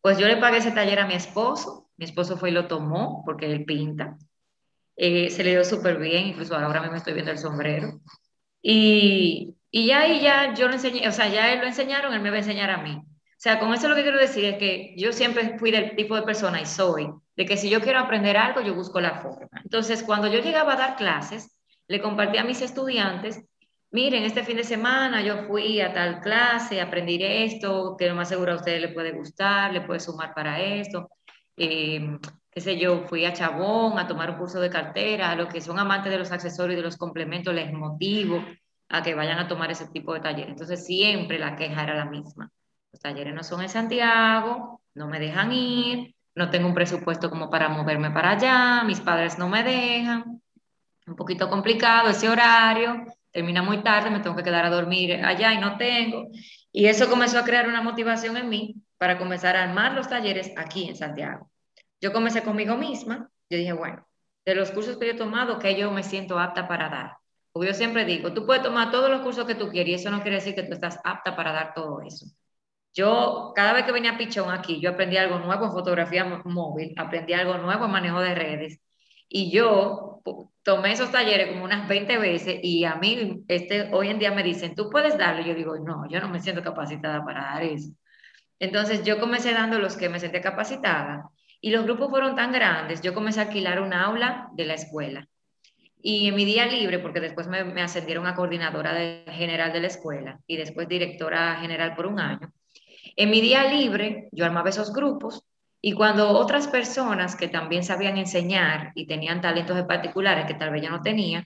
Pues 0.00 0.18
yo 0.18 0.26
le 0.26 0.36
pagué 0.38 0.58
ese 0.58 0.72
taller 0.72 0.98
a 1.00 1.06
mi 1.06 1.14
esposo, 1.14 1.83
mi 1.96 2.04
esposo 2.04 2.36
fue 2.36 2.50
y 2.50 2.52
lo 2.52 2.66
tomó 2.66 3.22
porque 3.24 3.50
él 3.50 3.64
pinta. 3.64 4.16
Eh, 4.96 5.30
se 5.30 5.44
le 5.44 5.50
dio 5.50 5.64
súper 5.64 5.98
bien, 5.98 6.28
incluso 6.28 6.56
ahora 6.56 6.80
mismo 6.80 6.96
estoy 6.96 7.14
viendo 7.14 7.32
el 7.32 7.38
sombrero. 7.38 8.00
Y, 8.62 9.54
y 9.70 9.86
ya 9.86 10.06
y 10.08 10.20
ya 10.20 10.54
yo 10.54 10.68
lo 10.68 10.74
enseñé, 10.74 11.06
o 11.08 11.12
sea, 11.12 11.28
ya 11.28 11.52
él 11.52 11.60
lo 11.60 11.66
enseñaron, 11.66 12.14
él 12.14 12.20
me 12.20 12.30
va 12.30 12.36
a 12.36 12.40
enseñar 12.40 12.70
a 12.70 12.78
mí. 12.78 12.94
O 12.96 13.40
sea, 13.44 13.58
con 13.58 13.74
eso 13.74 13.88
lo 13.88 13.94
que 13.94 14.02
quiero 14.02 14.18
decir 14.18 14.44
es 14.44 14.58
que 14.58 14.94
yo 14.96 15.12
siempre 15.12 15.58
fui 15.58 15.70
del 15.70 15.96
tipo 15.96 16.16
de 16.16 16.22
persona 16.22 16.60
y 16.60 16.66
soy, 16.66 17.10
de 17.36 17.44
que 17.44 17.56
si 17.56 17.68
yo 17.68 17.80
quiero 17.80 17.98
aprender 17.98 18.36
algo, 18.36 18.60
yo 18.62 18.74
busco 18.74 19.00
la 19.00 19.16
forma. 19.20 19.60
Entonces, 19.62 20.02
cuando 20.02 20.28
yo 20.28 20.40
llegaba 20.40 20.74
a 20.74 20.76
dar 20.76 20.96
clases, 20.96 21.54
le 21.88 22.00
compartí 22.00 22.38
a 22.38 22.44
mis 22.44 22.62
estudiantes, 22.62 23.44
miren, 23.90 24.24
este 24.24 24.44
fin 24.44 24.56
de 24.56 24.64
semana 24.64 25.22
yo 25.22 25.46
fui 25.46 25.80
a 25.80 25.92
tal 25.92 26.20
clase, 26.20 26.80
aprendí 26.80 27.18
esto, 27.20 27.96
que 27.98 28.08
lo 28.08 28.14
más 28.14 28.28
seguro 28.28 28.52
a 28.52 28.56
ustedes 28.56 28.80
les 28.80 28.94
puede 28.94 29.12
gustar, 29.12 29.72
le 29.72 29.82
puede 29.82 30.00
sumar 30.00 30.32
para 30.34 30.60
esto. 30.60 31.10
Eh, 31.56 32.18
qué 32.50 32.60
sé 32.60 32.78
yo, 32.78 33.06
fui 33.08 33.24
a 33.24 33.32
Chabón 33.32 33.98
a 33.98 34.06
tomar 34.06 34.30
un 34.30 34.36
curso 34.36 34.60
de 34.60 34.70
cartera, 34.70 35.30
a 35.30 35.36
los 35.36 35.48
que 35.48 35.60
son 35.60 35.78
amantes 35.78 36.12
de 36.12 36.18
los 36.18 36.32
accesorios 36.32 36.74
y 36.74 36.76
de 36.76 36.82
los 36.82 36.96
complementos 36.96 37.54
les 37.54 37.72
motivo 37.72 38.44
a 38.88 39.02
que 39.02 39.14
vayan 39.14 39.38
a 39.38 39.48
tomar 39.48 39.70
ese 39.70 39.88
tipo 39.88 40.14
de 40.14 40.20
talleres. 40.20 40.50
Entonces 40.50 40.84
siempre 40.86 41.38
la 41.38 41.56
queja 41.56 41.82
era 41.82 41.94
la 41.94 42.04
misma. 42.04 42.50
Los 42.92 43.00
talleres 43.00 43.34
no 43.34 43.42
son 43.42 43.62
en 43.62 43.68
Santiago, 43.68 44.80
no 44.94 45.08
me 45.08 45.18
dejan 45.18 45.52
ir, 45.52 46.14
no 46.34 46.50
tengo 46.50 46.68
un 46.68 46.74
presupuesto 46.74 47.30
como 47.30 47.50
para 47.50 47.68
moverme 47.68 48.10
para 48.10 48.30
allá, 48.30 48.84
mis 48.84 49.00
padres 49.00 49.38
no 49.38 49.48
me 49.48 49.62
dejan, 49.62 50.40
un 51.06 51.16
poquito 51.16 51.48
complicado 51.48 52.10
ese 52.10 52.28
horario, 52.28 53.04
termina 53.30 53.62
muy 53.62 53.82
tarde, 53.82 54.10
me 54.10 54.20
tengo 54.20 54.36
que 54.36 54.42
quedar 54.42 54.64
a 54.64 54.70
dormir 54.70 55.24
allá 55.24 55.52
y 55.52 55.58
no 55.58 55.76
tengo. 55.76 56.28
Y 56.72 56.86
eso 56.86 57.08
comenzó 57.08 57.38
a 57.38 57.44
crear 57.44 57.68
una 57.68 57.82
motivación 57.82 58.36
en 58.36 58.48
mí 58.48 58.76
para 59.04 59.18
comenzar 59.18 59.54
a 59.54 59.64
armar 59.64 59.92
los 59.92 60.08
talleres 60.08 60.50
aquí 60.56 60.88
en 60.88 60.96
Santiago. 60.96 61.50
yo 62.00 62.10
comencé 62.10 62.42
conmigo 62.42 62.78
misma, 62.78 63.30
yo 63.50 63.58
dije, 63.58 63.74
bueno, 63.74 64.08
de 64.46 64.54
los 64.54 64.70
cursos 64.70 64.96
que 64.96 65.04
yo 65.04 65.12
he 65.12 65.14
tomado, 65.14 65.58
que 65.58 65.78
yo 65.78 65.90
me 65.90 66.02
siento 66.02 66.38
apta 66.38 66.66
para 66.66 66.88
dar. 66.88 67.18
Porque 67.52 67.68
yo 67.68 67.74
siempre 67.74 68.06
digo, 68.06 68.32
tú 68.32 68.46
puedes 68.46 68.62
tomar 68.62 68.90
todos 68.90 69.10
los 69.10 69.20
cursos 69.20 69.44
que 69.46 69.56
tú 69.56 69.68
quieres 69.68 69.90
y 69.90 69.94
eso 69.96 70.10
no 70.10 70.22
quiere 70.22 70.36
decir 70.36 70.54
que 70.54 70.62
tú 70.62 70.72
estás 70.72 70.98
apta 71.04 71.36
para 71.36 71.52
dar 71.52 71.74
todo 71.74 72.00
eso. 72.00 72.24
Yo, 72.94 73.52
cada 73.54 73.74
vez 73.74 73.84
que 73.84 73.92
venía 73.92 74.16
Pichón 74.16 74.50
aquí, 74.50 74.80
yo 74.80 74.92
aprendí 74.92 75.18
algo 75.18 75.38
nuevo 75.38 75.66
en 75.66 75.72
fotografía 75.72 76.24
móvil, 76.46 76.94
aprendí 76.96 77.34
algo 77.34 77.58
nuevo 77.58 77.84
en 77.84 77.90
manejo 77.90 78.20
de 78.20 78.34
redes. 78.34 78.80
Y 79.28 79.50
yo 79.50 80.22
tomé 80.62 80.92
esos 80.92 81.12
talleres 81.12 81.48
como 81.52 81.64
unas 81.64 81.86
20 81.88 82.16
veces 82.16 82.58
y 82.62 82.86
a 82.86 82.94
mí 82.94 83.44
este, 83.48 83.92
hoy 83.92 84.08
en 84.08 84.18
día 84.18 84.32
me 84.32 84.42
dicen, 84.42 84.74
tú 84.74 84.88
puedes 84.88 85.18
darlo. 85.18 85.44
Yo 85.44 85.54
digo, 85.54 85.78
no, 85.78 86.08
yo 86.08 86.20
no 86.20 86.30
me 86.30 86.40
siento 86.40 86.62
capacitada 86.62 87.22
para 87.22 87.42
dar 87.42 87.64
eso. 87.64 87.90
Entonces 88.64 89.04
yo 89.04 89.20
comencé 89.20 89.52
dando 89.52 89.78
los 89.78 89.94
que 89.94 90.08
me 90.08 90.18
sentía 90.18 90.40
capacitada 90.40 91.28
y 91.60 91.70
los 91.70 91.84
grupos 91.84 92.08
fueron 92.08 92.34
tan 92.34 92.50
grandes, 92.50 93.02
yo 93.02 93.12
comencé 93.12 93.40
a 93.40 93.42
alquilar 93.44 93.78
un 93.78 93.92
aula 93.92 94.48
de 94.54 94.64
la 94.64 94.72
escuela. 94.72 95.28
Y 96.00 96.28
en 96.28 96.34
mi 96.34 96.46
día 96.46 96.64
libre, 96.64 96.98
porque 96.98 97.20
después 97.20 97.46
me, 97.46 97.58
ascendieron 97.82 98.26
a 98.26 98.34
coordinadora 98.34 98.94
general 99.32 99.70
de 99.70 99.80
la 99.80 99.88
escuela 99.88 100.40
y 100.46 100.56
después 100.56 100.88
directora 100.88 101.56
general 101.56 101.94
por 101.94 102.06
un 102.06 102.18
año, 102.18 102.50
en 103.16 103.30
mi 103.30 103.42
día 103.42 103.70
libre 103.70 104.28
yo 104.32 104.46
armaba 104.46 104.70
esos 104.70 104.94
grupos 104.94 105.44
y 105.82 105.92
cuando 105.92 106.30
otras 106.30 106.66
personas 106.66 107.36
que 107.36 107.48
también 107.48 107.84
sabían 107.84 108.16
enseñar 108.16 108.92
y 108.94 109.06
tenían 109.06 109.42
talentos 109.42 109.80
particulares 109.82 110.46
que 110.46 110.54
tal 110.54 110.70
vez 110.70 110.82
yo 110.82 110.88
no 110.88 111.02
tenía, 111.02 111.44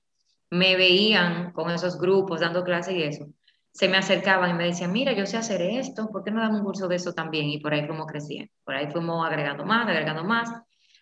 me 0.50 0.76
veían 0.76 1.50
con 1.50 1.68
esos 1.72 1.98
grupos 1.98 2.40
dando 2.40 2.62
clases 2.62 2.94
y 2.94 3.02
eso, 3.02 3.26
se 3.72 3.88
me 3.88 3.96
acercaban 3.96 4.50
y 4.50 4.54
me 4.54 4.64
decían, 4.64 4.92
mira, 4.92 5.12
yo 5.12 5.26
sé 5.26 5.36
hacer 5.36 5.62
esto, 5.62 6.08
¿por 6.10 6.24
qué 6.24 6.30
no 6.30 6.40
damos 6.40 6.60
un 6.60 6.64
curso 6.64 6.88
de 6.88 6.96
eso 6.96 7.12
también? 7.12 7.46
Y 7.46 7.58
por 7.58 7.72
ahí 7.72 7.86
fuimos 7.86 8.06
creciendo, 8.06 8.52
por 8.64 8.74
ahí 8.74 8.90
fuimos 8.90 9.26
agregando 9.26 9.64
más, 9.64 9.86
agregando 9.86 10.24
más, 10.24 10.50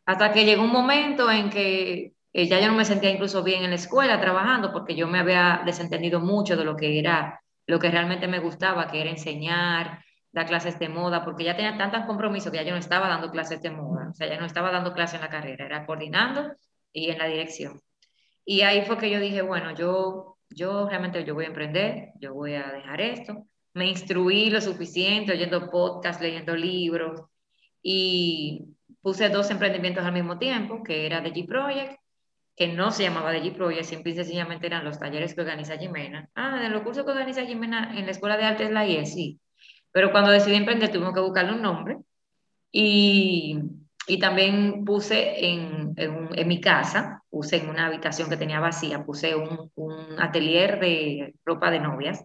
hasta 0.05 0.33
que 0.33 0.45
llegó 0.45 0.63
un 0.63 0.73
momento 0.73 1.31
en 1.31 1.51
que 1.51 2.13
eh, 2.33 2.47
ya 2.47 2.61
yo 2.61 2.69
no 2.69 2.75
me 2.75 2.85
sentía 2.85 3.11
incluso 3.11 3.43
bien 3.43 3.65
en 3.65 3.71
la 3.71 3.77
escuela 3.77 4.21
trabajando 4.21 4.73
porque 4.73 4.95
yo 4.95 5.09
me 5.09 5.19
había 5.19 5.63
desentendido 5.65 6.21
mucho 6.21 6.57
de 6.57 6.65
lo 6.65 6.77
que 6.77 6.99
era, 6.99 7.41
lo 7.67 7.79
que 7.79 7.91
realmente 7.91 8.29
me 8.29 8.41
gustaba, 8.41 8.89
que 8.89 9.01
era 9.01 9.11
enseñar, 9.11 10.05
dar 10.33 10.47
clases 10.47 10.79
de 10.79 10.91
moda, 10.91 11.25
porque 11.25 11.45
ya 11.45 11.57
tenía 11.57 11.79
tantos 11.79 12.05
compromisos 12.05 12.53
que 12.53 12.59
ya 12.59 12.65
yo 12.65 12.73
no 12.73 12.79
estaba 12.79 13.09
dando 13.09 13.31
clases 13.31 13.63
de 13.63 13.71
moda, 13.71 14.11
o 14.11 14.15
sea, 14.15 14.29
ya 14.29 14.39
no 14.39 14.45
estaba 14.45 14.71
dando 14.71 14.93
clases 14.93 15.15
en 15.15 15.23
la 15.23 15.31
carrera, 15.31 15.65
era 15.65 15.87
coordinando 15.87 16.53
y 16.93 17.11
en 17.11 17.19
la 17.19 17.27
dirección. 17.27 17.81
Y 18.45 18.61
ahí 18.61 18.83
fue 18.83 18.99
que 18.99 19.11
yo 19.11 19.19
dije, 19.19 19.43
bueno, 19.43 19.75
yo 19.75 20.36
yo 20.51 20.89
realmente 20.89 21.25
yo 21.25 21.35
voy 21.35 21.45
a 21.45 21.49
emprender, 21.49 22.13
yo 22.21 22.35
voy 22.35 22.55
a 22.55 22.71
dejar 22.73 23.01
esto. 23.01 23.47
Me 23.75 23.87
instruí 23.87 24.51
lo 24.51 24.61
suficiente 24.61 25.33
oyendo 25.33 25.71
podcasts, 25.71 26.23
leyendo 26.23 26.57
libros 26.57 27.23
y 27.83 28.65
puse 29.03 29.29
dos 29.29 29.51
emprendimientos 29.51 30.05
al 30.05 30.13
mismo 30.13 30.39
tiempo, 30.39 30.83
que 30.83 31.07
era 31.07 31.23
The 31.23 31.33
G 31.33 31.47
Project, 31.47 32.01
que 32.57 32.69
no 32.69 32.91
se 32.91 33.03
llamaba 33.03 33.33
The 33.33 33.43
G 33.43 33.55
Project, 33.55 33.85
simple 33.85 34.13
y 34.13 34.17
sencillamente 34.17 34.67
eran 34.67 34.85
los 34.85 34.99
talleres 34.99 35.35
que 35.35 35.43
organiza 35.43 35.77
Jimena. 35.77 36.31
Ah, 36.35 36.59
de 36.61 36.71
los 36.71 36.83
cursos 36.83 37.05
que 37.05 37.11
organiza 37.11 37.45
Jimena 37.45 37.93
en 37.99 38.07
la 38.07 38.13
Escuela 38.13 38.37
de 38.37 38.45
Artes 38.45 38.71
la 38.71 38.87
IE, 38.87 39.05
sí. 39.05 39.41
Pero 39.93 40.11
cuando 40.11 40.31
decidí 40.31 40.57
emprender 40.57 40.91
tuvimos 40.91 41.15
que 41.15 41.21
buscarle 41.21 41.53
un 41.53 41.63
nombre 41.63 41.99
y 42.73 43.59
y 44.07 44.19
también 44.19 44.85
puse 44.85 45.45
en, 45.45 45.95
en, 45.97 46.49
mi 46.49 46.61
casa, 46.61 47.23
puse 47.29 47.57
en 47.57 47.69
una 47.69 47.87
habitación 47.87 48.29
que 48.29 48.37
tenía 48.37 48.61
vacía, 48.61 49.05
puse 49.05 49.35
un, 49.35 49.71
un 49.75 50.21
atelier 50.21 50.79
de 50.79 51.35
ropa 51.45 51.71
de 51.71 51.81
novias, 51.81 52.25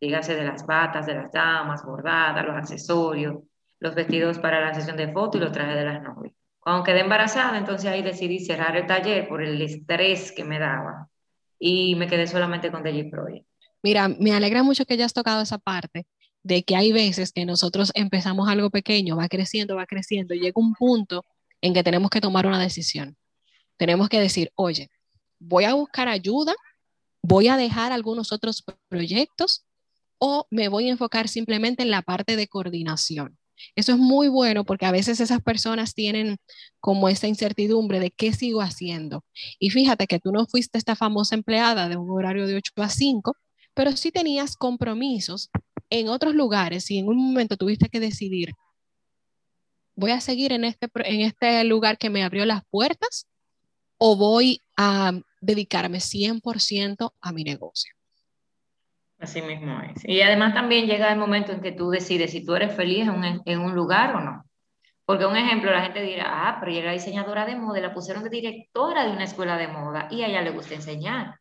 dígase 0.00 0.34
de 0.34 0.44
las 0.44 0.66
batas, 0.66 1.06
de 1.06 1.14
las 1.14 1.30
damas, 1.30 1.84
bordadas, 1.84 2.44
los 2.44 2.56
accesorios, 2.56 3.36
los 3.78 3.94
vestidos 3.94 4.38
para 4.38 4.60
la 4.60 4.74
sesión 4.74 4.96
de 4.96 5.12
foto 5.12 5.38
y 5.38 5.40
los 5.40 5.52
trajes 5.52 5.76
de 5.76 5.84
las 5.84 6.02
novias. 6.02 6.34
Cuando 6.58 6.82
quedé 6.82 7.00
embarazada, 7.00 7.58
entonces 7.58 7.90
ahí 7.90 8.02
decidí 8.02 8.40
cerrar 8.40 8.76
el 8.76 8.86
taller 8.86 9.28
por 9.28 9.42
el 9.42 9.60
estrés 9.60 10.32
que 10.32 10.44
me 10.44 10.58
daba 10.58 11.08
y 11.58 11.94
me 11.94 12.08
quedé 12.08 12.26
solamente 12.26 12.70
con 12.70 12.82
DJ 12.82 13.10
Project. 13.10 13.46
Mira, 13.82 14.08
me 14.08 14.32
alegra 14.32 14.62
mucho 14.62 14.86
que 14.86 14.94
hayas 14.94 15.12
tocado 15.12 15.42
esa 15.42 15.58
parte, 15.58 16.06
de 16.44 16.62
que 16.62 16.76
hay 16.76 16.92
veces 16.92 17.32
que 17.32 17.44
nosotros 17.44 17.90
empezamos 17.94 18.48
algo 18.48 18.70
pequeño, 18.70 19.16
va 19.16 19.28
creciendo, 19.28 19.76
va 19.76 19.86
creciendo, 19.86 20.34
y 20.34 20.40
llega 20.40 20.52
un 20.56 20.74
punto 20.74 21.24
en 21.60 21.74
que 21.74 21.82
tenemos 21.82 22.10
que 22.10 22.20
tomar 22.20 22.46
una 22.46 22.60
decisión. 22.60 23.16
Tenemos 23.78 24.08
que 24.08 24.20
decir, 24.20 24.52
oye, 24.54 24.90
voy 25.40 25.64
a 25.64 25.74
buscar 25.74 26.06
ayuda, 26.06 26.54
voy 27.22 27.48
a 27.48 27.56
dejar 27.56 27.92
algunos 27.92 28.30
otros 28.30 28.62
proyectos 28.88 29.64
o 30.18 30.46
me 30.50 30.68
voy 30.68 30.88
a 30.88 30.92
enfocar 30.92 31.28
simplemente 31.28 31.82
en 31.82 31.90
la 31.90 32.02
parte 32.02 32.36
de 32.36 32.46
coordinación. 32.46 33.38
Eso 33.74 33.92
es 33.92 33.98
muy 33.98 34.28
bueno 34.28 34.64
porque 34.64 34.84
a 34.84 34.92
veces 34.92 35.20
esas 35.20 35.40
personas 35.40 35.94
tienen 35.94 36.36
como 36.80 37.08
esa 37.08 37.26
incertidumbre 37.26 38.00
de 38.00 38.10
qué 38.10 38.32
sigo 38.32 38.60
haciendo. 38.60 39.24
Y 39.58 39.70
fíjate 39.70 40.06
que 40.06 40.20
tú 40.20 40.30
no 40.30 40.44
fuiste 40.46 40.76
esta 40.76 40.94
famosa 40.94 41.34
empleada 41.34 41.88
de 41.88 41.96
un 41.96 42.10
horario 42.10 42.46
de 42.46 42.56
8 42.56 42.72
a 42.76 42.88
5, 42.90 43.36
pero 43.72 43.92
sí 43.96 44.10
tenías 44.10 44.56
compromisos 44.56 45.50
en 46.00 46.08
otros 46.08 46.34
lugares, 46.34 46.84
si 46.84 46.98
en 46.98 47.06
un 47.06 47.16
momento 47.16 47.56
tuviste 47.56 47.88
que 47.88 48.00
decidir, 48.00 48.52
voy 49.94 50.10
a 50.10 50.20
seguir 50.20 50.52
en 50.52 50.64
este, 50.64 50.88
en 50.92 51.20
este 51.20 51.62
lugar 51.62 51.98
que 51.98 52.10
me 52.10 52.24
abrió 52.24 52.44
las 52.44 52.64
puertas 52.64 53.28
o 53.96 54.16
voy 54.16 54.60
a 54.76 55.12
dedicarme 55.40 55.98
100% 55.98 57.12
a 57.20 57.32
mi 57.32 57.44
negocio. 57.44 57.94
Así 59.20 59.40
mismo 59.40 59.80
es. 59.82 60.02
Y 60.04 60.20
además 60.20 60.52
también 60.52 60.86
llega 60.86 61.12
el 61.12 61.18
momento 61.18 61.52
en 61.52 61.60
que 61.60 61.70
tú 61.70 61.90
decides 61.90 62.32
si 62.32 62.44
tú 62.44 62.56
eres 62.56 62.74
feliz 62.74 63.02
en 63.02 63.10
un, 63.10 63.42
en 63.44 63.60
un 63.60 63.74
lugar 63.74 64.16
o 64.16 64.20
no. 64.20 64.44
Porque 65.04 65.26
un 65.26 65.36
ejemplo, 65.36 65.70
la 65.70 65.82
gente 65.82 66.02
dirá, 66.02 66.48
ah, 66.48 66.56
pero 66.58 66.72
ella 66.72 66.80
era 66.80 66.92
diseñadora 66.92 67.46
de 67.46 67.54
moda, 67.54 67.80
la 67.80 67.94
pusieron 67.94 68.24
de 68.24 68.30
directora 68.30 69.04
de 69.04 69.12
una 69.12 69.24
escuela 69.24 69.56
de 69.58 69.68
moda 69.68 70.08
y 70.10 70.22
a 70.22 70.26
ella 70.26 70.42
le 70.42 70.50
gusta 70.50 70.74
enseñar. 70.74 71.38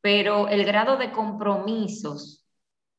Pero 0.00 0.48
el 0.48 0.64
grado 0.64 0.96
de 0.96 1.12
compromisos 1.12 2.43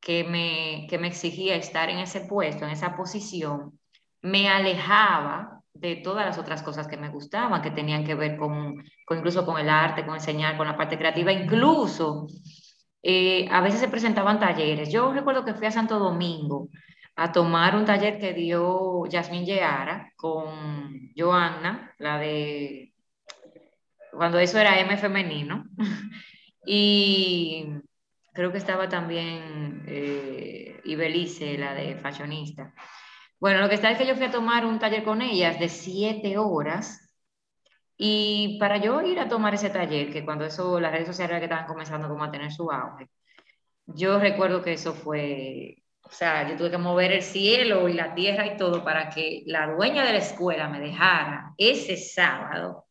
que 0.06 0.24
me, 0.24 0.86
que 0.88 1.00
me 1.00 1.08
exigía 1.08 1.56
estar 1.56 1.90
en 1.90 1.98
ese 1.98 2.22
puesto, 2.22 2.64
en 2.64 2.70
esa 2.70 2.96
posición, 2.96 3.80
me 4.22 4.48
alejaba 4.48 5.64
de 5.74 5.96
todas 5.96 6.24
las 6.28 6.38
otras 6.38 6.62
cosas 6.62 6.88
que 6.88 6.96
me 6.96 7.10
gustaban, 7.10 7.64
que 7.64 7.72
tenían 7.72 8.06
que 8.06 8.14
ver 8.14 8.38
con, 8.38 8.84
con 9.04 9.18
incluso 9.18 9.44
con 9.48 9.58
el 9.60 9.68
arte, 9.68 10.06
con 10.06 10.14
enseñar, 10.14 10.58
con 10.58 10.68
la 10.68 10.78
parte 10.78 11.00
creativa, 11.00 11.32
incluso 11.32 12.28
eh, 13.02 13.48
a 13.50 13.62
veces 13.62 13.80
se 13.80 13.88
presentaban 13.88 14.40
talleres. 14.40 14.92
Yo 14.92 15.12
recuerdo 15.12 15.44
que 15.44 15.56
fui 15.56 15.66
a 15.66 15.72
Santo 15.72 15.98
Domingo 15.98 16.70
a 17.16 17.32
tomar 17.32 17.76
un 17.76 17.86
taller 17.86 18.20
que 18.20 18.34
dio 18.34 19.08
Yasmín 19.08 19.46
Yeara 19.46 20.14
con 20.16 21.12
Joanna, 21.18 21.96
la 21.98 22.20
de 22.20 22.94
cuando 24.12 24.38
eso 24.38 24.60
era 24.60 24.80
M 24.80 24.96
femenino. 24.98 25.66
y 26.68 27.66
creo 28.36 28.52
que 28.52 28.58
estaba 28.58 28.90
también 28.90 29.84
eh, 29.88 30.80
Ibelice, 30.84 31.58
la 31.58 31.74
de 31.74 31.96
fashionista. 31.96 32.74
Bueno, 33.40 33.62
lo 33.62 33.70
que 33.70 33.76
está 33.76 33.92
es 33.92 33.98
que 33.98 34.06
yo 34.06 34.16
fui 34.16 34.26
a 34.26 34.32
tomar 34.32 34.66
un 34.66 34.78
taller 34.78 35.04
con 35.04 35.22
ellas 35.22 35.58
de 35.60 35.70
siete 35.70 36.38
horas 36.38 37.02
y 37.98 38.58
para 38.60 38.78
yo 38.78 39.02
ir 39.02 39.20
a 39.20 39.30
tomar 39.30 39.54
ese 39.54 39.70
taller, 39.70 40.12
que 40.12 40.26
cuando 40.26 40.46
eso, 40.46 40.80
las 40.80 40.92
redes 40.92 41.08
sociales 41.08 41.40
que 41.40 41.46
estaban 41.46 41.66
comenzando 41.66 42.10
como 42.10 42.24
a 42.24 42.32
tener 42.32 42.52
su 42.52 42.70
auge, 42.70 43.10
yo 43.86 44.20
recuerdo 44.20 44.62
que 44.62 44.74
eso 44.74 44.94
fue, 44.94 45.84
o 46.04 46.12
sea, 46.12 46.50
yo 46.50 46.58
tuve 46.58 46.72
que 46.72 46.78
mover 46.78 47.14
el 47.14 47.22
cielo 47.24 47.88
y 47.88 47.94
la 47.94 48.14
tierra 48.16 48.48
y 48.48 48.58
todo 48.58 48.84
para 48.84 49.10
que 49.10 49.44
la 49.46 49.68
dueña 49.68 50.06
de 50.06 50.14
la 50.14 50.20
escuela 50.20 50.70
me 50.70 50.80
dejara 50.82 51.54
ese 51.58 51.98
sábado 51.98 52.86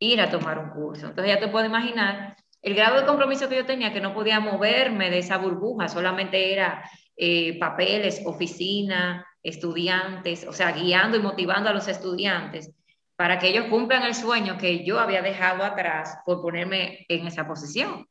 ir 0.00 0.20
a 0.20 0.30
tomar 0.30 0.58
un 0.58 0.70
curso. 0.70 1.06
Entonces 1.08 1.34
ya 1.34 1.40
te 1.40 1.48
puedo 1.48 1.66
imaginar 1.66 2.36
el 2.62 2.74
grado 2.74 3.00
de 3.00 3.06
compromiso 3.06 3.48
que 3.48 3.56
yo 3.56 3.66
tenía, 3.66 3.92
que 3.92 4.00
no 4.00 4.14
podía 4.14 4.40
moverme 4.40 5.10
de 5.10 5.18
esa 5.18 5.38
burbuja, 5.38 5.88
solamente 5.88 6.52
era 6.52 6.82
eh, 7.16 7.58
papeles, 7.58 8.22
oficina, 8.24 9.26
estudiantes, 9.42 10.46
o 10.46 10.52
sea, 10.52 10.72
guiando 10.72 11.16
y 11.16 11.20
motivando 11.22 11.70
a 11.70 11.72
los 11.72 11.88
estudiantes 11.88 12.72
para 13.18 13.40
que 13.40 13.48
ellos 13.48 13.66
cumplan 13.66 14.04
el 14.04 14.14
sueño 14.14 14.58
que 14.58 14.84
yo 14.84 15.00
había 15.00 15.22
dejado 15.22 15.64
atrás 15.64 16.18
por 16.24 16.40
ponerme 16.40 17.04
en 17.08 17.26
esa 17.26 17.48
posición. 17.48 18.06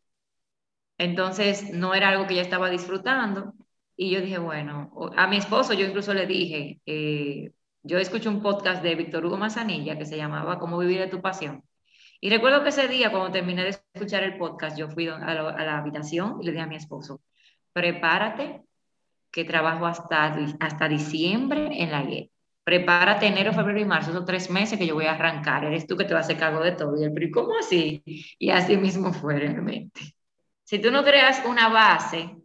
Entonces, 0.98 1.72
no 1.72 1.94
era 1.94 2.10
algo 2.10 2.27
que 2.27 2.36
yo 2.36 2.42
estaba 2.42 2.70
disfrutando. 2.70 3.54
Y 3.96 4.12
yo 4.12 4.20
dije, 4.20 4.38
bueno, 4.38 4.92
a 5.16 5.27
mi 5.27 5.38
esposo 5.38 5.74
yo 5.74 5.86
incluso 5.86 6.13
le 6.13 6.25
dije, 6.25 6.82
eh, 6.86 7.51
yo 7.84 8.00
escuché 8.00 8.27
un 8.27 8.42
podcast 8.42 8.84
de 8.84 8.96
Víctor 8.96 9.25
Hugo 9.25 9.38
Mazanilla 9.38 9.98
que 9.98 10.06
se 10.06 10.18
llamaba 10.18 10.60
Cómo 10.60 10.77
vivir 10.77 11.00
de 11.00 11.08
tu 11.08 11.22
pasión. 11.22 11.63
Y 12.20 12.30
recuerdo 12.30 12.64
que 12.64 12.70
ese 12.70 12.88
día, 12.88 13.12
cuando 13.12 13.32
terminé 13.32 13.64
de 13.64 13.78
escuchar 13.94 14.24
el 14.24 14.38
podcast, 14.38 14.78
yo 14.78 14.90
fui 14.90 15.08
a 15.08 15.18
la, 15.18 15.78
habitación 15.78 16.38
y 16.42 16.46
le 16.46 16.52
dije 16.52 16.64
a 16.64 16.68
mi 16.68 16.76
esposo, 16.76 17.22
prepárate 17.74 18.64
que 19.32 19.46
trabajo 19.46 19.86
hasta, 19.86 20.36
hasta 20.60 20.88
diciembre 20.88 21.70
en 21.82 21.92
la 21.92 22.04
IE. 22.04 22.32
Prepárate 22.64 23.28
enero, 23.28 23.54
febrero 23.54 23.80
y 23.80 23.86
marzo, 23.86 24.12
esos 24.12 24.26
tres 24.26 24.50
meses 24.50 24.78
que 24.78 24.88
yo 24.88 24.96
voy 24.96 25.06
a 25.06 25.14
arrancar. 25.14 25.64
Eres 25.64 25.88
tú 25.88 25.96
que 25.96 26.06
te 26.06 26.14
vas 26.14 26.24
a 26.24 26.26
hacer 26.26 26.38
cargo 26.38 26.62
de 26.62 26.74
todo. 26.74 27.00
Y 27.00 27.04
él, 27.04 27.12
pero 27.14 27.28
¿cómo 27.32 27.58
así? 27.58 28.04
Y 28.40 28.50
así 28.50 28.76
mismo 28.78 29.14
fue 29.14 29.40
realmente. 29.40 30.02
Si 30.64 30.80
tú 30.80 30.92
no 30.92 31.04
creas 31.04 31.42
una 31.46 31.70
base 31.70 32.36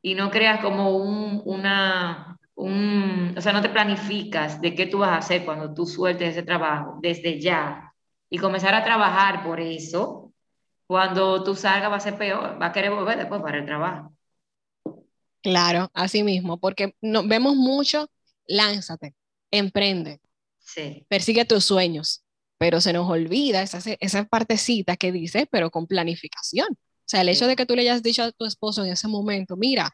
y 0.00 0.14
no 0.14 0.30
creas 0.30 0.60
como 0.60 0.96
un, 0.96 1.42
una, 1.44 2.38
un, 2.54 3.34
o 3.36 3.40
sea, 3.40 3.52
no 3.52 3.62
te 3.62 3.68
planificas 3.70 4.60
de 4.60 4.74
qué 4.74 4.86
tú 4.86 4.98
vas 4.98 5.10
a 5.10 5.16
hacer 5.16 5.44
cuando 5.44 5.74
tú 5.74 5.86
sueltes 5.86 6.30
ese 6.30 6.44
trabajo 6.44 6.98
desde 7.02 7.40
ya 7.40 7.87
y 8.30 8.38
comenzar 8.38 8.74
a 8.74 8.84
trabajar 8.84 9.42
por 9.44 9.60
eso, 9.60 10.32
cuando 10.86 11.42
tú 11.44 11.54
salgas 11.54 11.90
va 11.90 11.96
a 11.96 12.00
ser 12.00 12.16
peor, 12.16 12.60
va 12.60 12.66
a 12.66 12.72
querer 12.72 12.90
volver 12.90 13.18
después 13.18 13.40
para 13.42 13.58
el 13.58 13.66
trabajo. 13.66 14.14
Claro, 15.42 15.90
así 15.94 16.22
mismo, 16.22 16.58
porque 16.58 16.94
no, 17.00 17.26
vemos 17.26 17.56
mucho, 17.56 18.10
lánzate, 18.46 19.14
emprende, 19.50 20.20
sí. 20.58 21.06
persigue 21.08 21.44
tus 21.44 21.64
sueños, 21.64 22.24
pero 22.58 22.80
se 22.80 22.92
nos 22.92 23.08
olvida 23.08 23.62
esa, 23.62 23.78
esa 24.00 24.24
partecita 24.24 24.96
que 24.96 25.12
dice, 25.12 25.46
pero 25.50 25.70
con 25.70 25.86
planificación. 25.86 26.68
O 26.70 27.10
sea, 27.10 27.22
el 27.22 27.28
hecho 27.30 27.46
de 27.46 27.56
que 27.56 27.64
tú 27.64 27.74
le 27.74 27.82
hayas 27.82 28.02
dicho 28.02 28.22
a 28.22 28.32
tu 28.32 28.44
esposo 28.44 28.84
en 28.84 28.92
ese 28.92 29.08
momento, 29.08 29.56
mira, 29.56 29.90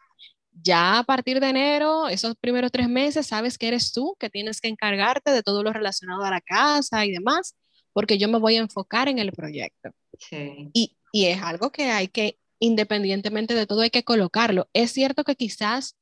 ya 0.50 0.98
a 0.98 1.04
partir 1.04 1.40
de 1.40 1.48
enero, 1.48 2.08
esos 2.08 2.36
primeros 2.36 2.72
tres 2.72 2.88
meses, 2.88 3.26
sabes 3.26 3.58
que 3.58 3.68
eres 3.68 3.92
tú, 3.92 4.16
que 4.18 4.30
tienes 4.30 4.60
que 4.60 4.68
encargarte 4.68 5.30
de 5.30 5.42
todo 5.42 5.62
lo 5.62 5.72
relacionado 5.72 6.24
a 6.24 6.30
la 6.30 6.40
casa 6.40 7.04
y 7.04 7.12
demás, 7.12 7.54
porque 7.94 8.18
yo 8.18 8.28
me 8.28 8.38
voy 8.38 8.56
a 8.56 8.60
enfocar 8.60 9.08
en 9.08 9.18
el 9.18 9.32
proyecto. 9.32 9.90
Sí. 10.18 10.68
Y, 10.74 10.98
y 11.12 11.26
es 11.26 11.40
algo 11.40 11.72
que 11.72 11.84
hay 11.84 12.08
que, 12.08 12.38
independientemente 12.58 13.54
de 13.54 13.66
todo, 13.66 13.80
hay 13.80 13.90
que 13.90 14.04
colocarlo. 14.04 14.68
Es 14.74 14.92
cierto 14.92 15.24
que 15.24 15.36
quizás 15.36 15.96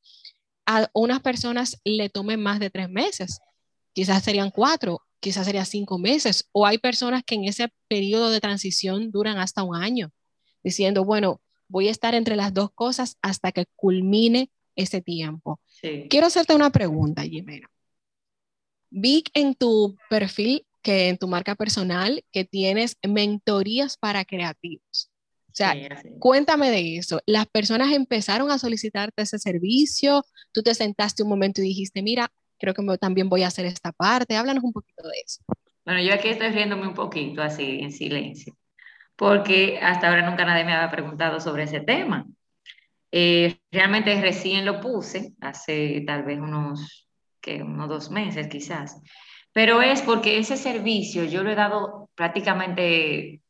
a 0.66 0.88
unas 0.94 1.20
personas 1.20 1.80
le 1.84 2.08
tomen 2.08 2.42
más 2.42 2.58
de 2.58 2.70
tres 2.70 2.88
meses, 2.88 3.40
quizás 3.92 4.25
serían 4.25 4.50
cuatro, 4.50 5.02
quizás 5.20 5.46
serían 5.46 5.66
cinco 5.66 5.99
meses, 5.99 6.49
o 6.50 6.66
hay 6.66 6.78
personas 6.78 7.22
que 7.25 7.37
en 7.37 7.44
ese 7.44 7.68
periodo 7.88 8.30
de 8.30 8.40
transición 8.40 9.12
duran 9.12 9.38
hasta 9.38 9.62
un 9.62 9.76
año, 9.76 10.11
diciendo, 10.64 11.04
bueno, 11.04 11.40
voy 11.68 11.88
a 11.88 11.90
estar 11.90 12.14
entre 12.14 12.37
las 12.37 12.52
dos 12.52 12.70
cosas 12.72 13.18
hasta 13.22 13.52
que 13.52 13.66
culmine 13.76 14.50
ese 14.76 15.02
tiempo. 15.02 15.61
Quiero 16.08 16.26
hacerte 16.26 16.54
una 16.54 16.70
pregunta, 16.70 17.22
Jimena. 17.22 17.68
Vi 18.90 19.25
en 19.34 19.54
tu 19.54 19.96
perfil 20.08 20.66
que 20.82 21.08
en 21.08 21.18
tu 21.18 21.28
marca 21.28 21.54
personal 21.54 22.24
que 22.32 22.44
tienes 22.44 22.96
mentorías 23.06 23.96
para 23.96 24.24
creativos. 24.24 25.10
O 25.46 25.54
sea, 25.54 25.74
cuéntame 26.18 26.70
de 26.70 26.96
eso. 26.96 27.20
Las 27.26 27.46
personas 27.46 27.92
empezaron 27.92 28.50
a 28.50 28.58
solicitarte 28.58 29.22
ese 29.22 29.38
servicio, 29.38 30.24
tú 30.52 30.62
te 30.62 30.74
sentaste 30.74 31.22
un 31.22 31.28
momento 31.28 31.60
y 31.60 31.64
dijiste, 31.64 32.02
mira, 32.02 32.32
creo 32.58 32.74
que 32.74 32.82
también 32.98 33.28
voy 33.28 33.42
a 33.42 33.48
hacer 33.48 33.66
esta 33.66 33.92
parte. 33.92 34.36
Háblanos 34.36 34.64
un 34.64 34.72
poquito 34.72 35.02
de 35.02 35.14
eso. 35.24 35.42
Bueno, 35.84 36.00
yo 36.00 36.14
aquí 36.14 36.28
estoy 36.28 36.48
riéndome 36.48 36.86
un 36.86 36.94
poquito 36.94 37.42
así 37.42 37.80
en 37.80 37.92
silencio 37.92 38.56
porque 39.22 39.78
hasta 39.80 40.08
ahora 40.08 40.28
nunca 40.28 40.44
nadie 40.44 40.64
me 40.64 40.72
había 40.72 40.90
preguntado 40.90 41.38
sobre 41.38 41.64
ese 41.64 41.80
tema. 41.80 42.26
Eh, 43.10 43.60
realmente 43.70 44.20
recién 44.20 44.64
lo 44.64 44.80
puse, 44.80 45.34
hace 45.40 46.02
tal 46.06 46.24
vez 46.24 46.40
unos, 46.40 47.08
que 47.40 47.62
unos 47.62 47.88
dos 47.88 48.10
meses 48.10 48.48
quizás, 48.48 49.00
pero 49.52 49.82
es 49.82 50.02
porque 50.02 50.38
ese 50.38 50.56
servicio 50.56 51.25
yo 51.25 51.42
lo 51.42 51.50
he 51.50 51.54
dado 51.54 52.11
prácticamente 52.14 53.42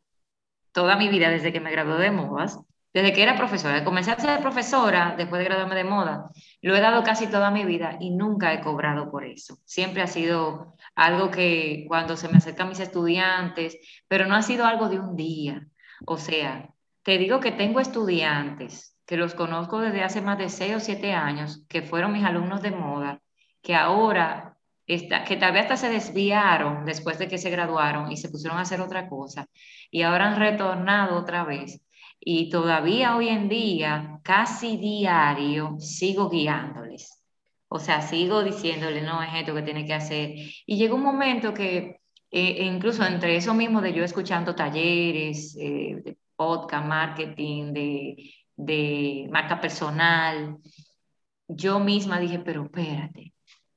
toda 0.73 0.97
mi 0.97 1.09
vida 1.09 1.31
desde 1.31 1.53
que 1.53 1.61
me 1.61 1.71
gradué 1.71 2.01
de 2.01 2.11
modas, 2.11 2.59
desde 2.93 3.13
que 3.13 3.23
era 3.23 3.37
profesora. 3.37 3.85
Comencé 3.85 4.11
a 4.11 4.19
ser 4.19 4.41
profesora 4.41 5.15
después 5.17 5.39
de 5.39 5.45
graduarme 5.45 5.75
de 5.75 5.85
moda, 5.85 6.31
lo 6.61 6.77
he 6.77 6.81
dado 6.81 7.03
casi 7.03 7.27
toda 7.27 7.51
mi 7.51 7.65
vida 7.65 7.97
y 8.01 8.11
nunca 8.11 8.53
he 8.53 8.61
cobrado 8.61 9.11
por 9.11 9.25
eso. 9.25 9.59
Siempre 9.65 10.03
ha 10.03 10.07
sido 10.07 10.75
algo 10.95 11.31
que 11.31 11.85
cuando 11.89 12.17
se 12.17 12.29
me 12.29 12.39
acercan 12.39 12.69
mis 12.69 12.81
estudiantes, 12.81 13.79
pero 14.09 14.27
no 14.27 14.35
ha 14.35 14.43
sido 14.43 14.67
algo 14.67 14.89
de 14.89 14.99
un 14.99 15.17
día. 15.17 15.67
O 16.07 16.19
sea, 16.19 16.69
te 17.03 17.19
digo 17.19 17.41
que 17.41 17.53
tengo 17.53 17.81
estudiantes 17.81 18.97
que 19.07 19.17
los 19.17 19.35
conozco 19.35 19.81
desde 19.81 20.03
hace 20.03 20.21
más 20.21 20.39
de 20.39 20.49
seis 20.49 20.75
o 20.77 20.81
siete 20.81 21.13
años, 21.13 21.65
que 21.69 21.83
fueron 21.83 22.13
mis 22.13 22.25
alumnos 22.25 22.63
de 22.63 22.71
moda, 22.71 23.21
que 23.61 23.75
ahora, 23.75 24.52
está, 24.87 25.25
que 25.25 25.37
tal 25.37 25.53
vez 25.53 25.63
hasta 25.63 25.77
se 25.77 25.91
desviaron 25.91 26.85
después 26.85 27.19
de 27.19 27.29
que 27.29 27.39
se 27.39 27.51
graduaron 27.51 28.11
y 28.13 28.17
se 28.17 28.29
pusieron 28.29 28.59
a 28.59 28.63
hacer 28.63 28.81
otra 28.81 29.09
cosa, 29.09 29.47
y 29.91 30.03
ahora 30.03 30.29
han 30.29 30.39
retornado 30.41 31.17
otra 31.19 31.45
vez. 31.45 31.81
Y 32.25 32.51
todavía 32.51 33.17
hoy 33.17 33.29
en 33.29 33.49
día, 33.49 34.21
casi 34.23 34.77
diario, 34.77 35.77
sigo 35.81 36.29
guiándoles. 36.31 37.23
O 37.69 37.79
sea, 37.81 38.03
sigo 38.03 38.45
diciéndole, 38.45 39.03
no, 39.03 39.23
es 39.23 39.31
esto 39.35 39.55
que 39.55 39.63
tiene 39.63 39.87
que 39.87 39.95
hacer. 39.95 40.35
Y 40.67 40.77
llega 40.77 40.95
un 40.95 41.03
momento 41.03 41.53
que, 41.55 42.01
eh, 42.31 42.65
incluso 42.65 43.05
entre 43.05 43.37
eso 43.37 43.55
mismo 43.55 43.81
de 43.81 43.93
yo 43.95 44.05
escuchando 44.05 44.55
talleres, 44.55 45.57
eh, 45.59 45.97
de 46.05 46.17
podcast, 46.37 46.87
marketing, 46.87 47.73
de, 47.73 48.17
de 48.57 49.29
marca 49.31 49.61
personal, 49.61 50.59
yo 51.49 51.81
misma 51.81 52.21
dije, 52.21 52.39
pero 52.41 52.65
espérate, 52.65 53.33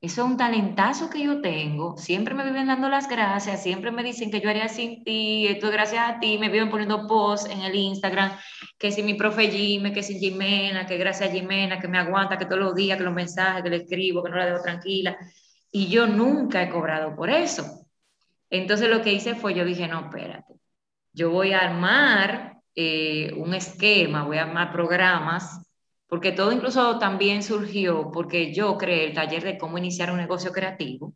eso 0.06 0.24
es 0.24 0.32
un 0.32 0.38
talentazo 0.38 1.10
que 1.10 1.24
yo 1.24 1.42
tengo. 1.42 1.98
Siempre 1.98 2.34
me 2.34 2.44
viven 2.44 2.68
dando 2.68 2.90
las 2.90 3.10
gracias, 3.10 3.64
siempre 3.64 3.92
me 3.92 4.04
dicen 4.04 4.30
que 4.30 4.40
yo 4.40 4.50
haría 4.50 4.68
sin 4.68 5.04
ti, 5.04 5.48
esto 5.48 5.68
es 5.68 5.74
gracias 5.74 6.10
a 6.10 6.20
ti. 6.20 6.38
Me 6.38 6.50
viven 6.50 6.70
poniendo 6.70 7.08
posts 7.08 7.50
en 7.50 7.62
el 7.62 7.76
Instagram, 7.76 8.32
que 8.78 8.92
si 8.92 9.04
mi 9.04 9.16
profe 9.16 9.50
Jimé, 9.50 9.94
que 9.94 10.04
si 10.04 10.20
Jimena, 10.20 10.86
que 10.86 10.98
gracias 10.98 11.30
a 11.30 11.34
Jimena, 11.34 11.80
que 11.80 11.88
me 11.88 11.98
aguanta, 11.98 12.38
que 12.38 12.46
todos 12.46 12.60
los 12.60 12.76
días, 12.76 12.98
que 12.98 13.04
los 13.04 13.14
mensajes 13.14 13.64
que 13.64 13.70
le 13.70 13.78
escribo, 13.78 14.24
que 14.24 14.30
no 14.30 14.38
la 14.38 14.46
dejo 14.46 14.62
tranquila. 14.62 15.18
Y 15.72 15.88
yo 15.88 16.08
nunca 16.08 16.64
he 16.64 16.70
cobrado 16.70 17.16
por 17.16 17.30
eso. 17.30 17.88
Entonces 18.50 18.90
lo 18.90 19.02
que 19.02 19.14
hice 19.14 19.36
fue, 19.36 19.54
yo 19.54 19.66
dije, 19.66 19.88
no, 19.88 20.02
espérate, 20.02 20.54
yo 21.14 21.32
voy 21.32 21.54
a 21.54 21.60
armar 21.60 22.58
eh, 22.76 23.34
un 23.38 23.54
esquema, 23.54 24.24
voy 24.24 24.38
a 24.38 24.44
armar 24.44 24.72
programas 24.72 25.66
porque 26.16 26.32
todo 26.32 26.54
incluso 26.54 26.98
también 26.98 27.44
surgió 27.44 28.10
porque 28.10 28.54
yo 28.54 28.78
creé 28.78 29.08
el 29.08 29.14
taller 29.14 29.44
de 29.44 29.58
cómo 29.58 29.78
iniciar 29.78 30.12
un 30.12 30.16
negocio 30.16 30.54
creativo, 30.54 31.14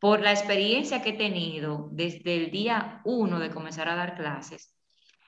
por 0.00 0.18
la 0.18 0.32
experiencia 0.32 1.02
que 1.02 1.10
he 1.10 1.16
tenido 1.16 1.88
desde 1.92 2.34
el 2.34 2.50
día 2.50 3.00
uno 3.04 3.38
de 3.38 3.52
comenzar 3.52 3.88
a 3.88 3.94
dar 3.94 4.16
clases, 4.16 4.74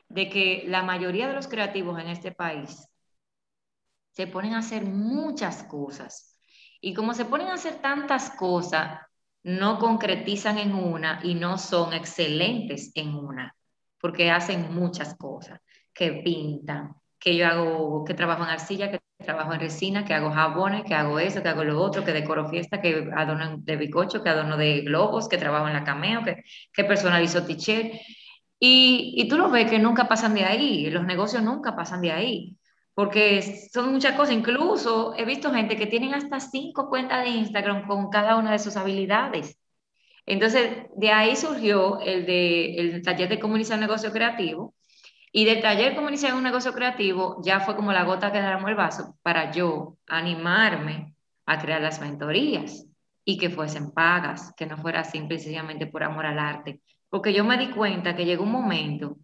de 0.09 0.29
que 0.29 0.65
la 0.67 0.83
mayoría 0.83 1.29
de 1.29 1.35
los 1.35 1.47
creativos 1.47 2.01
en 2.01 2.09
este 2.09 2.33
país 2.33 2.85
se 4.11 4.27
ponen 4.27 4.55
a 4.55 4.59
hacer 4.59 4.85
muchas 4.85 5.63
cosas. 5.63 6.37
Y 6.81 6.93
como 6.93 7.15
se 7.15 7.27
ponen 7.27 7.47
a 7.47 7.55
hacer 7.55 7.81
tantas 7.81 8.31
cosas, 8.31 9.03
no 9.45 9.79
concretizan 9.79 10.59
en 10.59 10.75
una 10.75 11.21
y 11.23 11.37
no 11.37 11.59
son 11.59 11.93
excelentes 11.93 12.91
en 12.97 13.15
una, 13.15 13.55
porque 14.01 14.33
hacen 14.33 14.75
muchas 14.75 15.15
cosas, 15.15 15.61
que 15.95 16.11
pintan, 16.25 17.00
que 17.21 17.37
yo 17.37 17.47
hago, 17.47 18.05
que 18.05 18.15
trabajo 18.15 18.43
en 18.45 18.51
arcilla, 18.51 18.91
que 18.91 19.01
trabajo 19.25 19.53
en 19.53 19.61
resina, 19.61 20.05
que 20.05 20.15
hago 20.15 20.31
jabones, 20.31 20.85
que 20.85 20.95
hago 20.95 21.19
eso, 21.19 21.43
que 21.43 21.49
hago 21.51 21.65
lo 21.65 21.81
otro, 21.81 22.05
que 22.05 22.13
decoro 22.13 22.49
fiesta, 22.49 22.81
que 22.81 23.11
adorno 23.15 23.59
de 23.59 23.77
bicocho, 23.77 24.23
que 24.23 24.31
adorno 24.31 24.57
de 24.57 24.81
globos, 24.81 25.29
que 25.29 25.39
trabajo 25.39 25.69
en 25.69 25.75
la 25.75 25.85
cameo, 25.85 26.23
que, 26.25 26.85
personalizo 26.85 27.45
t-shirt. 27.45 27.93
Y, 28.59 29.15
y 29.17 29.29
tú 29.29 29.39
lo 29.39 29.51
ves 29.51 29.71
que 29.71 29.79
nunca 29.79 30.09
pasan 30.09 30.35
de 30.35 30.45
ahí, 30.45 30.91
los 30.91 31.05
negocios 31.05 31.43
nunca 31.43 31.77
pasan 31.77 32.01
de 32.03 32.13
ahí, 32.13 32.57
porque 32.95 33.43
son 33.73 33.93
muchas 33.93 34.15
cosas. 34.17 34.35
Incluso 34.35 35.15
he 35.17 35.25
visto 35.25 35.53
gente 35.53 35.77
que 35.77 35.87
tienen 35.87 36.15
hasta 36.15 36.41
cinco 36.41 36.89
cuentas 36.89 37.25
de 37.25 37.31
Instagram 37.31 37.87
con 37.87 38.11
cada 38.11 38.37
una 38.37 38.53
de 38.53 38.59
sus 38.59 38.77
habilidades. 38.77 39.59
Entonces, 40.27 40.87
de 40.97 41.11
ahí 41.11 41.37
surgió 41.37 42.01
el, 42.01 42.27
de, 42.27 42.77
el 42.77 43.03
taller 43.03 43.29
de 43.29 43.41
comunicación 43.41 43.81
negocio 43.81 44.13
creativo, 44.13 44.75
y 45.33 45.45
del 45.45 45.61
taller 45.61 45.95
como 45.95 46.09
iniciar 46.09 46.35
un 46.35 46.43
negocio 46.43 46.73
creativo 46.73 47.41
ya 47.43 47.61
fue 47.61 47.77
como 47.77 47.93
la 47.93 48.05
gota 48.05 48.33
que 48.33 48.41
derramó 48.41 48.69
el 48.69 48.75
vaso 48.75 49.17
para 49.23 49.53
yo 49.53 49.97
animarme 50.07 51.15
a 51.47 51.59
crear 51.59 51.81
las 51.81 52.01
mentorías 52.01 52.87
y 53.25 53.39
que 53.39 53.51
fuesen 53.51 53.93
pagas, 53.93 54.53
que 54.57 54.67
no 54.67 54.77
fuera 54.77 55.05
simple 55.05 55.37
y 55.37 55.39
sencillamente 55.39 55.87
por 55.87 56.03
amor 56.03 56.27
al 56.27 56.39
arte. 56.39 56.81
Porque 57.09 57.33
yo 57.33 57.45
me 57.45 57.59
di 57.59 57.71
cuenta 57.71 58.17
que 58.17 58.25
llegó 58.25 58.45
un 58.45 58.53
momento 58.53 59.19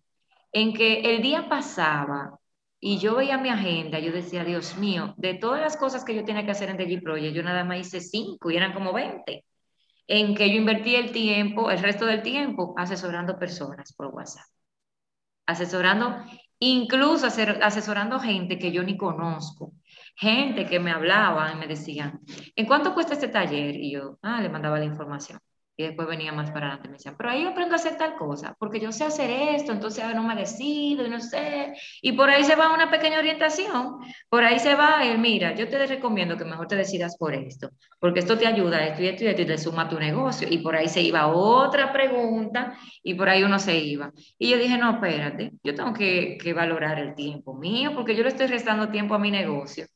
en 0.53 0.73
que 0.73 1.01
el 1.01 1.23
día 1.23 1.49
pasaba 1.49 2.39
y 2.79 2.99
yo 2.99 3.17
veía 3.17 3.39
mi 3.39 3.49
agenda, 3.49 3.99
yo 3.99 4.13
decía, 4.13 4.45
Dios 4.45 4.77
mío, 4.77 5.15
de 5.17 5.35
todas 5.35 5.61
las 5.61 5.77
cosas 5.77 6.05
que 6.05 6.15
yo 6.15 6.25
tenía 6.25 6.45
que 6.45 6.53
hacer 6.53 6.69
en 6.69 6.77
DG 6.77 7.03
Project, 7.03 7.35
yo 7.35 7.43
nada 7.43 7.65
más 7.65 7.81
hice 7.81 8.01
cinco 8.01 8.51
y 8.51 8.57
eran 8.57 8.75
como 8.75 8.93
20, 8.93 9.45
en 10.09 10.35
que 10.35 10.51
yo 10.51 10.57
invertí 10.57 10.95
el 10.95 11.11
tiempo, 11.11 11.71
el 11.71 11.81
resto 11.81 12.07
del 12.07 12.23
tiempo, 12.23 12.75
asesorando 12.77 13.39
personas 13.39 13.93
por 13.93 14.09
WhatsApp 14.09 14.56
asesorando, 15.47 16.17
incluso 16.59 17.27
asesorando 17.27 18.21
gente 18.21 18.59
que 18.59 18.73
yo 18.73 18.83
ni 18.83 18.97
conozco, 18.97 19.73
gente 20.17 20.67
que 20.67 20.81
me 20.81 20.91
hablaba 20.91 21.53
y 21.53 21.57
me 21.57 21.67
decían, 21.67 22.21
¿en 22.55 22.67
cuánto 22.67 22.95
cuesta 22.95 23.15
este 23.15 23.29
taller? 23.29 23.77
Y 23.77 23.93
yo, 23.93 24.19
ah, 24.23 24.41
le 24.41 24.49
mandaba 24.49 24.79
la 24.79 24.85
información 24.85 25.39
y 25.77 25.83
después 25.85 26.09
venía 26.09 26.33
más 26.33 26.51
para 26.51 26.67
adelante. 26.69 26.89
Me 26.89 26.95
decían, 26.95 27.17
pero 27.19 27.31
ahí 27.31 27.45
aprendo 27.45 27.75
a 27.75 27.77
hacer 27.77 27.97
tal 27.97 28.17
cosa, 28.17 28.55
porque 28.59 28.81
yo 28.81 28.93
sé 28.93 29.05
hacer 29.05 29.31
esto, 29.31 29.73
entonces 29.73 30.03
ahora 30.03 30.17
no 30.17 30.23
me 30.23 30.35
decido 30.35 31.07
y 31.07 31.11
no 31.11 31.21
sé. 31.21 31.75
Y 32.01 32.13
por 32.13 32.31
ahí 32.31 32.45
se 32.45 32.57
va 32.57 32.73
una 32.73 32.91
pequeña 32.91 33.19
orientación, 33.19 33.99
por 34.29 34.45
ahí 34.45 34.59
se 34.59 34.75
va 34.75 35.05
el, 35.05 35.19
mira, 35.19 35.55
yo 35.55 35.69
te 35.69 35.87
recomiendo 35.87 36.37
que 36.37 36.45
mejor 36.45 36.67
te 36.67 36.77
decidas 36.77 37.17
por 37.19 37.35
esto, 37.35 37.71
porque 38.01 38.21
esto 38.21 38.39
te 38.39 38.47
ayuda 38.47 38.87
esto 38.87 39.03
y 39.03 39.09
esto 39.09 39.25
y 39.25 39.27
esto 39.29 39.43
y 39.43 39.47
te 39.47 39.59
suma 39.59 39.89
tu 39.89 39.99
negocio. 39.99 40.49
Y 40.51 40.59
por 40.59 40.77
ahí 40.77 40.89
se 40.89 41.03
iba 41.03 41.27
otra 41.27 41.93
pregunta 41.93 42.79
y 43.03 43.15
por 43.15 43.29
ahí 43.29 43.43
uno 43.43 43.59
se 43.59 43.77
iba. 43.79 44.13
Y 44.39 44.51
yo 44.51 44.59
dije, 44.59 44.79
no, 44.79 44.93
espérate, 44.93 45.53
yo 45.63 45.75
tengo 45.75 45.93
que, 45.93 46.39
que 46.43 46.53
valorar 46.55 46.99
el 46.99 47.15
tiempo 47.15 47.55
mío, 47.55 47.93
porque 47.95 48.17
yo 48.17 48.23
le 48.23 48.31
estoy 48.31 48.47
restando 48.47 48.89
tiempo 48.91 49.15
a 49.15 49.19
mi 49.19 49.31
negocio. 49.31 49.87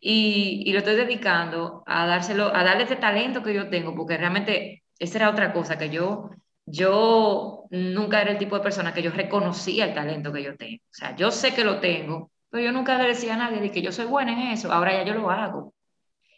y, 0.00 0.62
y, 0.66 0.72
lo 0.72 0.78
estoy 0.80 0.94
dedicando 0.96 1.82
a 1.86 2.06
dárselo, 2.06 2.54
a 2.54 2.62
darle 2.64 2.84
ese 2.84 2.96
talento 2.96 3.42
que 3.42 3.54
yo 3.54 3.68
tengo, 3.68 3.94
porque 3.96 4.16
realmente 4.16 4.77
esa 4.98 5.18
era 5.18 5.30
otra 5.30 5.52
cosa 5.52 5.78
que 5.78 5.90
yo, 5.90 6.30
yo 6.66 7.64
nunca 7.70 8.20
era 8.20 8.32
el 8.32 8.38
tipo 8.38 8.56
de 8.56 8.62
persona 8.62 8.92
que 8.92 9.02
yo 9.02 9.10
reconocía 9.10 9.86
el 9.86 9.94
talento 9.94 10.32
que 10.32 10.42
yo 10.42 10.56
tengo. 10.56 10.82
O 10.84 10.94
sea, 10.94 11.16
yo 11.16 11.30
sé 11.30 11.54
que 11.54 11.64
lo 11.64 11.80
tengo, 11.80 12.30
pero 12.50 12.64
yo 12.64 12.72
nunca 12.72 12.98
le 12.98 13.08
decía 13.08 13.34
a 13.34 13.38
nadie 13.38 13.60
de 13.60 13.70
que 13.70 13.82
yo 13.82 13.92
soy 13.92 14.06
buena 14.06 14.32
en 14.32 14.52
eso, 14.52 14.72
ahora 14.72 14.92
ya 14.92 15.04
yo 15.04 15.14
lo 15.14 15.30
hago. 15.30 15.74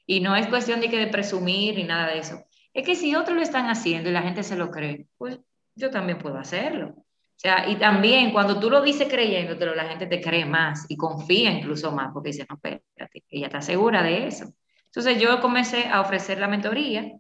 Y 0.06 0.20
no 0.20 0.36
es 0.36 0.46
cuestión 0.48 0.80
de 0.80 0.90
que 0.90 0.98
de 0.98 1.06
presumir 1.06 1.76
ni 1.76 1.84
nada 1.84 2.08
de 2.08 2.18
eso. 2.18 2.42
Es 2.72 2.84
que 2.84 2.94
si 2.94 3.14
otros 3.14 3.36
lo 3.36 3.42
están 3.42 3.66
haciendo 3.66 4.10
y 4.10 4.12
la 4.12 4.22
gente 4.22 4.42
se 4.42 4.56
lo 4.56 4.70
cree, 4.70 5.06
pues 5.18 5.38
yo 5.74 5.90
también 5.90 6.18
puedo 6.18 6.38
hacerlo. 6.38 6.94
O 6.96 7.42
sea, 7.42 7.68
y 7.68 7.76
también 7.76 8.32
cuando 8.32 8.60
tú 8.60 8.68
lo 8.68 8.82
dices 8.82 9.08
creyéndotelo, 9.08 9.74
la 9.74 9.88
gente 9.88 10.06
te 10.06 10.20
cree 10.20 10.44
más 10.44 10.84
y 10.90 10.96
confía 10.96 11.50
incluso 11.50 11.90
más, 11.90 12.10
porque 12.12 12.30
dice, 12.30 12.46
no, 12.48 12.56
espérate, 12.56 13.24
ella 13.30 13.46
está 13.46 13.62
segura 13.62 14.02
de 14.02 14.26
eso. 14.26 14.52
Entonces 14.84 15.20
yo 15.20 15.40
comencé 15.40 15.86
a 15.88 16.00
ofrecer 16.00 16.38
la 16.38 16.48
mentoría. 16.48 17.10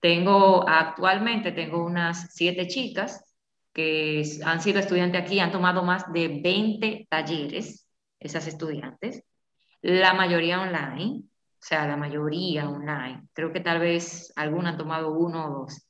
Tengo, 0.00 0.66
actualmente 0.66 1.52
tengo 1.52 1.84
unas 1.84 2.32
siete 2.32 2.66
chicas 2.66 3.22
que 3.72 4.24
han 4.44 4.60
sido 4.60 4.80
estudiantes 4.80 5.22
aquí, 5.22 5.40
han 5.40 5.52
tomado 5.52 5.82
más 5.84 6.10
de 6.12 6.40
20 6.42 7.06
talleres, 7.08 7.86
esas 8.18 8.46
estudiantes, 8.46 9.22
la 9.82 10.14
mayoría 10.14 10.60
online, 10.60 11.22
o 11.24 11.62
sea, 11.62 11.86
la 11.86 11.96
mayoría 11.96 12.68
online. 12.68 13.28
Creo 13.32 13.52
que 13.52 13.60
tal 13.60 13.80
vez 13.80 14.32
algunas 14.36 14.72
han 14.72 14.78
tomado 14.78 15.12
uno 15.12 15.46
o 15.46 15.50
dos, 15.60 15.86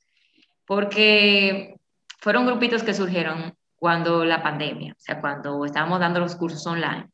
porque 0.65 1.75
fueron 2.19 2.45
grupitos 2.45 2.83
que 2.83 2.93
surgieron 2.93 3.53
cuando 3.75 4.23
la 4.25 4.43
pandemia, 4.43 4.93
o 4.93 4.99
sea, 4.99 5.19
cuando 5.19 5.65
estábamos 5.65 5.99
dando 5.99 6.19
los 6.19 6.35
cursos 6.35 6.65
online, 6.67 7.09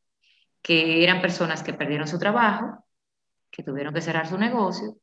que 0.62 1.04
eran 1.04 1.22
personas 1.22 1.64
que 1.64 1.74
perdieron 1.74 2.08
su 2.08 2.20
trabajo, 2.20 2.84
que 3.50 3.64
tuvieron 3.64 3.94
que 3.94 4.02
cerrar 4.02 4.28
su 4.28 4.38
negocio 4.38 4.98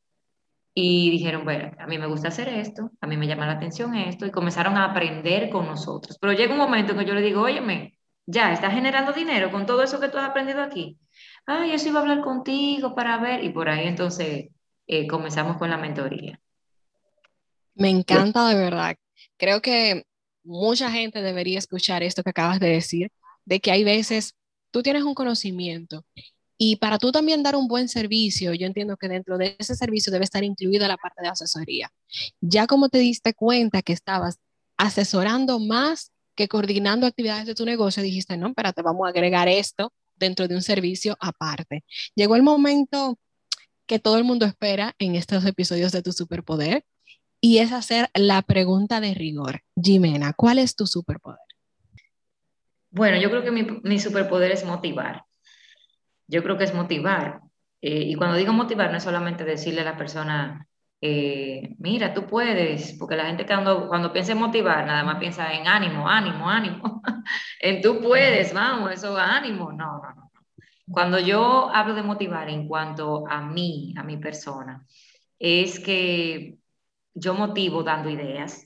y 0.74 1.10
dijeron, 1.10 1.44
bueno, 1.44 1.70
a 1.78 1.86
mí 1.86 1.98
me 1.98 2.08
gusta 2.08 2.28
hacer 2.28 2.48
esto, 2.48 2.90
a 3.00 3.06
mí 3.06 3.16
me 3.16 3.28
llama 3.28 3.46
la 3.46 3.52
atención 3.52 3.94
esto, 3.94 4.26
y 4.26 4.32
comenzaron 4.32 4.76
a 4.76 4.86
aprender 4.86 5.48
con 5.48 5.66
nosotros. 5.66 6.18
Pero 6.20 6.32
llega 6.32 6.52
un 6.52 6.58
momento 6.58 6.92
en 6.92 6.98
que 6.98 7.04
yo 7.04 7.14
le 7.14 7.22
digo, 7.22 7.42
óyeme, 7.42 7.96
ya, 8.26 8.52
estás 8.52 8.74
generando 8.74 9.12
dinero 9.12 9.52
con 9.52 9.66
todo 9.66 9.82
eso 9.82 10.00
que 10.00 10.08
tú 10.08 10.18
has 10.18 10.28
aprendido 10.28 10.62
aquí. 10.62 10.98
Ah, 11.46 11.64
yo 11.70 11.78
sí 11.78 11.90
iba 11.90 12.00
a 12.00 12.02
hablar 12.02 12.22
contigo 12.22 12.94
para 12.94 13.18
ver, 13.18 13.44
y 13.44 13.50
por 13.50 13.68
ahí 13.68 13.86
entonces 13.86 14.48
eh, 14.88 15.06
comenzamos 15.06 15.58
con 15.58 15.70
la 15.70 15.76
mentoría. 15.76 16.40
Me 17.74 17.90
encanta 17.90 18.48
de 18.48 18.56
verdad. 18.56 18.96
Creo 19.36 19.60
que 19.62 20.04
mucha 20.42 20.90
gente 20.90 21.22
debería 21.22 21.58
escuchar 21.58 22.02
esto 22.02 22.22
que 22.22 22.30
acabas 22.30 22.58
de 22.58 22.68
decir, 22.68 23.12
de 23.44 23.60
que 23.60 23.70
hay 23.70 23.84
veces 23.84 24.34
tú 24.72 24.82
tienes 24.82 25.04
un 25.04 25.14
conocimiento 25.14 26.04
y 26.58 26.76
para 26.76 26.98
tú 26.98 27.12
también 27.12 27.42
dar 27.42 27.56
un 27.56 27.68
buen 27.68 27.88
servicio, 27.88 28.54
yo 28.54 28.66
entiendo 28.66 28.96
que 28.96 29.08
dentro 29.08 29.38
de 29.38 29.56
ese 29.58 29.74
servicio 29.74 30.12
debe 30.12 30.24
estar 30.24 30.44
incluida 30.44 30.88
la 30.88 30.96
parte 30.96 31.22
de 31.22 31.28
asesoría. 31.28 31.90
Ya 32.40 32.66
como 32.66 32.88
te 32.88 32.98
diste 32.98 33.34
cuenta 33.34 33.82
que 33.82 33.92
estabas 33.92 34.38
asesorando 34.76 35.58
más 35.58 36.12
que 36.36 36.48
coordinando 36.48 37.06
actividades 37.06 37.46
de 37.46 37.54
tu 37.54 37.64
negocio, 37.64 38.02
dijiste, 38.02 38.36
no, 38.36 38.48
espérate, 38.48 38.82
vamos 38.82 39.06
a 39.06 39.10
agregar 39.10 39.48
esto 39.48 39.92
dentro 40.16 40.48
de 40.48 40.54
un 40.54 40.62
servicio 40.62 41.16
aparte. 41.20 41.84
Llegó 42.14 42.36
el 42.36 42.42
momento 42.42 43.18
que 43.86 43.98
todo 43.98 44.16
el 44.18 44.24
mundo 44.24 44.46
espera 44.46 44.94
en 44.98 45.14
estos 45.14 45.44
episodios 45.44 45.92
de 45.92 46.02
Tu 46.02 46.12
Superpoder, 46.12 46.84
y 47.44 47.58
es 47.58 47.72
hacer 47.72 48.08
la 48.14 48.40
pregunta 48.40 49.02
de 49.02 49.12
rigor. 49.12 49.60
Jimena, 49.76 50.32
¿cuál 50.32 50.58
es 50.58 50.74
tu 50.74 50.86
superpoder? 50.86 51.36
Bueno, 52.88 53.18
yo 53.20 53.28
creo 53.28 53.44
que 53.44 53.50
mi, 53.50 53.98
superpoder 53.98 54.50
es 54.50 54.64
motivar. 54.64 55.23
Yo 56.26 56.42
creo 56.42 56.56
que 56.58 56.64
es 56.64 56.74
motivar. 56.74 57.40
Eh, 57.80 58.02
y 58.06 58.14
cuando 58.14 58.36
digo 58.36 58.52
motivar, 58.52 58.90
no 58.90 58.96
es 58.96 59.02
solamente 59.04 59.44
decirle 59.44 59.82
a 59.82 59.84
la 59.84 59.96
persona, 59.96 60.66
eh, 61.00 61.76
mira, 61.78 62.14
tú 62.14 62.26
puedes, 62.26 62.94
porque 62.98 63.16
la 63.16 63.26
gente 63.26 63.44
cuando, 63.46 63.88
cuando 63.88 64.12
piensa 64.12 64.32
en 64.32 64.38
motivar, 64.38 64.86
nada 64.86 65.04
más 65.04 65.18
piensa 65.18 65.52
en 65.52 65.66
ánimo, 65.68 66.08
ánimo, 66.08 66.48
ánimo, 66.48 67.02
en 67.60 67.82
tú 67.82 68.00
puedes, 68.00 68.54
vamos, 68.54 68.92
eso 68.92 69.16
ánimo. 69.18 69.70
No, 69.72 69.98
no, 69.98 70.14
no. 70.14 70.30
Cuando 70.90 71.18
yo 71.18 71.70
hablo 71.74 71.94
de 71.94 72.02
motivar 72.02 72.48
en 72.48 72.68
cuanto 72.68 73.26
a 73.28 73.40
mí, 73.42 73.94
a 73.96 74.02
mi 74.02 74.16
persona, 74.18 74.84
es 75.38 75.80
que 75.80 76.56
yo 77.14 77.34
motivo 77.34 77.82
dando 77.82 78.10
ideas, 78.10 78.64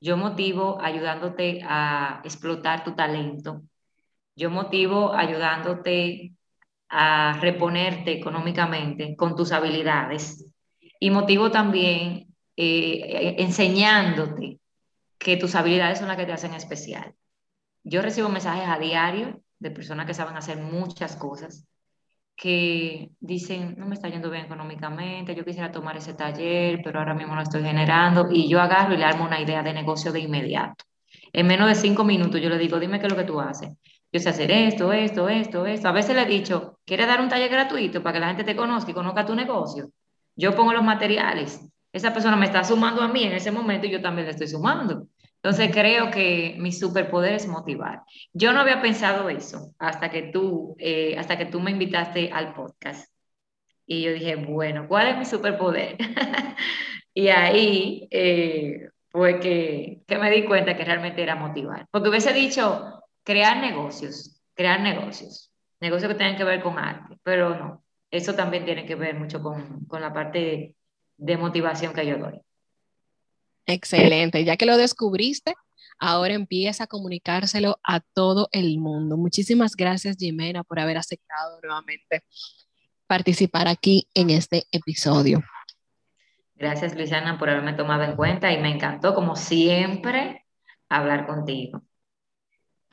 yo 0.00 0.16
motivo 0.16 0.78
ayudándote 0.80 1.62
a 1.64 2.20
explotar 2.24 2.84
tu 2.84 2.94
talento, 2.94 3.62
yo 4.36 4.50
motivo 4.50 5.14
ayudándote 5.14 6.34
a 6.88 7.38
reponerte 7.40 8.12
económicamente 8.12 9.14
con 9.16 9.36
tus 9.36 9.52
habilidades 9.52 10.52
y 11.00 11.10
motivo 11.10 11.50
también 11.50 12.34
eh, 12.56 13.36
enseñándote 13.38 14.58
que 15.18 15.36
tus 15.36 15.54
habilidades 15.54 15.98
son 15.98 16.08
las 16.08 16.16
que 16.16 16.26
te 16.26 16.32
hacen 16.32 16.54
especial. 16.54 17.14
Yo 17.84 18.02
recibo 18.02 18.28
mensajes 18.28 18.68
a 18.68 18.78
diario 18.78 19.40
de 19.58 19.70
personas 19.70 20.06
que 20.06 20.14
saben 20.14 20.36
hacer 20.36 20.58
muchas 20.58 21.16
cosas 21.16 21.66
que 22.38 23.10
dicen, 23.18 23.74
no 23.78 23.86
me 23.86 23.96
está 23.96 24.08
yendo 24.08 24.30
bien 24.30 24.44
económicamente, 24.44 25.34
yo 25.34 25.44
quisiera 25.44 25.72
tomar 25.72 25.96
ese 25.96 26.14
taller, 26.14 26.80
pero 26.84 27.00
ahora 27.00 27.12
mismo 27.12 27.34
no 27.34 27.42
estoy 27.42 27.64
generando, 27.64 28.28
y 28.30 28.48
yo 28.48 28.60
agarro 28.60 28.94
y 28.94 28.96
le 28.96 29.04
armo 29.04 29.24
una 29.24 29.40
idea 29.40 29.64
de 29.64 29.72
negocio 29.72 30.12
de 30.12 30.20
inmediato. 30.20 30.84
En 31.32 31.48
menos 31.48 31.68
de 31.68 31.74
cinco 31.74 32.04
minutos 32.04 32.40
yo 32.40 32.48
le 32.48 32.58
digo, 32.58 32.78
dime 32.78 33.00
qué 33.00 33.06
es 33.06 33.12
lo 33.12 33.18
que 33.18 33.24
tú 33.24 33.40
haces. 33.40 33.70
Yo 34.10 34.20
sé 34.20 34.30
hacer 34.30 34.50
esto, 34.50 34.92
esto, 34.92 35.28
esto, 35.28 35.66
esto. 35.66 35.88
A 35.88 35.92
veces 35.92 36.16
le 36.16 36.22
he 36.22 36.26
dicho, 36.26 36.78
¿quieres 36.86 37.06
dar 37.06 37.20
un 37.20 37.28
taller 37.28 37.50
gratuito 37.50 38.02
para 38.02 38.14
que 38.14 38.20
la 38.20 38.28
gente 38.28 38.44
te 38.44 38.56
conozca 38.56 38.90
y 38.90 38.94
conozca 38.94 39.26
tu 39.26 39.34
negocio? 39.34 39.90
Yo 40.34 40.54
pongo 40.54 40.72
los 40.72 40.84
materiales. 40.84 41.60
Esa 41.92 42.12
persona 42.12 42.36
me 42.36 42.46
está 42.46 42.64
sumando 42.64 43.02
a 43.02 43.08
mí 43.08 43.24
en 43.24 43.32
ese 43.32 43.50
momento 43.50 43.86
y 43.86 43.90
yo 43.90 44.00
también 44.00 44.26
le 44.26 44.32
estoy 44.32 44.48
sumando. 44.48 45.06
Entonces 45.42 45.70
creo 45.72 46.10
que 46.10 46.56
mi 46.58 46.72
superpoder 46.72 47.34
es 47.34 47.46
motivar. 47.46 48.02
Yo 48.32 48.52
no 48.52 48.60
había 48.60 48.80
pensado 48.80 49.28
eso 49.28 49.74
hasta 49.78 50.10
que 50.10 50.22
tú, 50.22 50.74
eh, 50.78 51.16
hasta 51.18 51.36
que 51.36 51.46
tú 51.46 51.60
me 51.60 51.70
invitaste 51.70 52.30
al 52.32 52.54
podcast. 52.54 53.12
Y 53.86 54.02
yo 54.02 54.12
dije, 54.12 54.36
bueno, 54.36 54.86
¿cuál 54.88 55.08
es 55.08 55.18
mi 55.18 55.24
superpoder? 55.24 55.96
y 57.14 57.28
ahí 57.28 58.08
eh, 58.10 58.88
fue 59.10 59.40
que, 59.40 60.02
que, 60.06 60.18
me 60.18 60.30
di 60.30 60.44
cuenta 60.44 60.76
que 60.76 60.84
realmente 60.84 61.22
era 61.22 61.36
motivar. 61.36 61.86
Porque 61.90 62.08
hubiese 62.08 62.32
dicho 62.32 63.02
crear 63.28 63.58
negocios, 63.58 64.40
crear 64.54 64.80
negocios, 64.80 65.52
negocios 65.80 66.10
que 66.10 66.16
tengan 66.16 66.38
que 66.38 66.44
ver 66.44 66.62
con 66.62 66.78
arte, 66.78 67.18
pero 67.22 67.54
no, 67.58 67.84
eso 68.10 68.34
también 68.34 68.64
tiene 68.64 68.86
que 68.86 68.94
ver 68.94 69.16
mucho 69.16 69.42
con, 69.42 69.84
con 69.84 70.00
la 70.00 70.14
parte 70.14 70.74
de 71.18 71.36
motivación 71.36 71.92
que 71.92 72.06
yo 72.06 72.16
doy. 72.16 72.40
Excelente, 73.66 74.42
ya 74.46 74.56
que 74.56 74.64
lo 74.64 74.78
descubriste, 74.78 75.52
ahora 75.98 76.32
empieza 76.32 76.84
a 76.84 76.86
comunicárselo 76.86 77.78
a 77.82 78.00
todo 78.00 78.48
el 78.50 78.78
mundo. 78.78 79.18
Muchísimas 79.18 79.76
gracias, 79.76 80.16
Jimena, 80.18 80.64
por 80.64 80.80
haber 80.80 80.96
aceptado 80.96 81.60
nuevamente 81.62 82.22
participar 83.06 83.68
aquí 83.68 84.08
en 84.14 84.30
este 84.30 84.64
episodio. 84.72 85.42
Gracias, 86.54 86.94
Luisiana, 86.96 87.38
por 87.38 87.50
haberme 87.50 87.74
tomado 87.74 88.04
en 88.04 88.16
cuenta 88.16 88.50
y 88.54 88.56
me 88.56 88.70
encantó, 88.70 89.14
como 89.14 89.36
siempre, 89.36 90.46
hablar 90.88 91.26
contigo. 91.26 91.82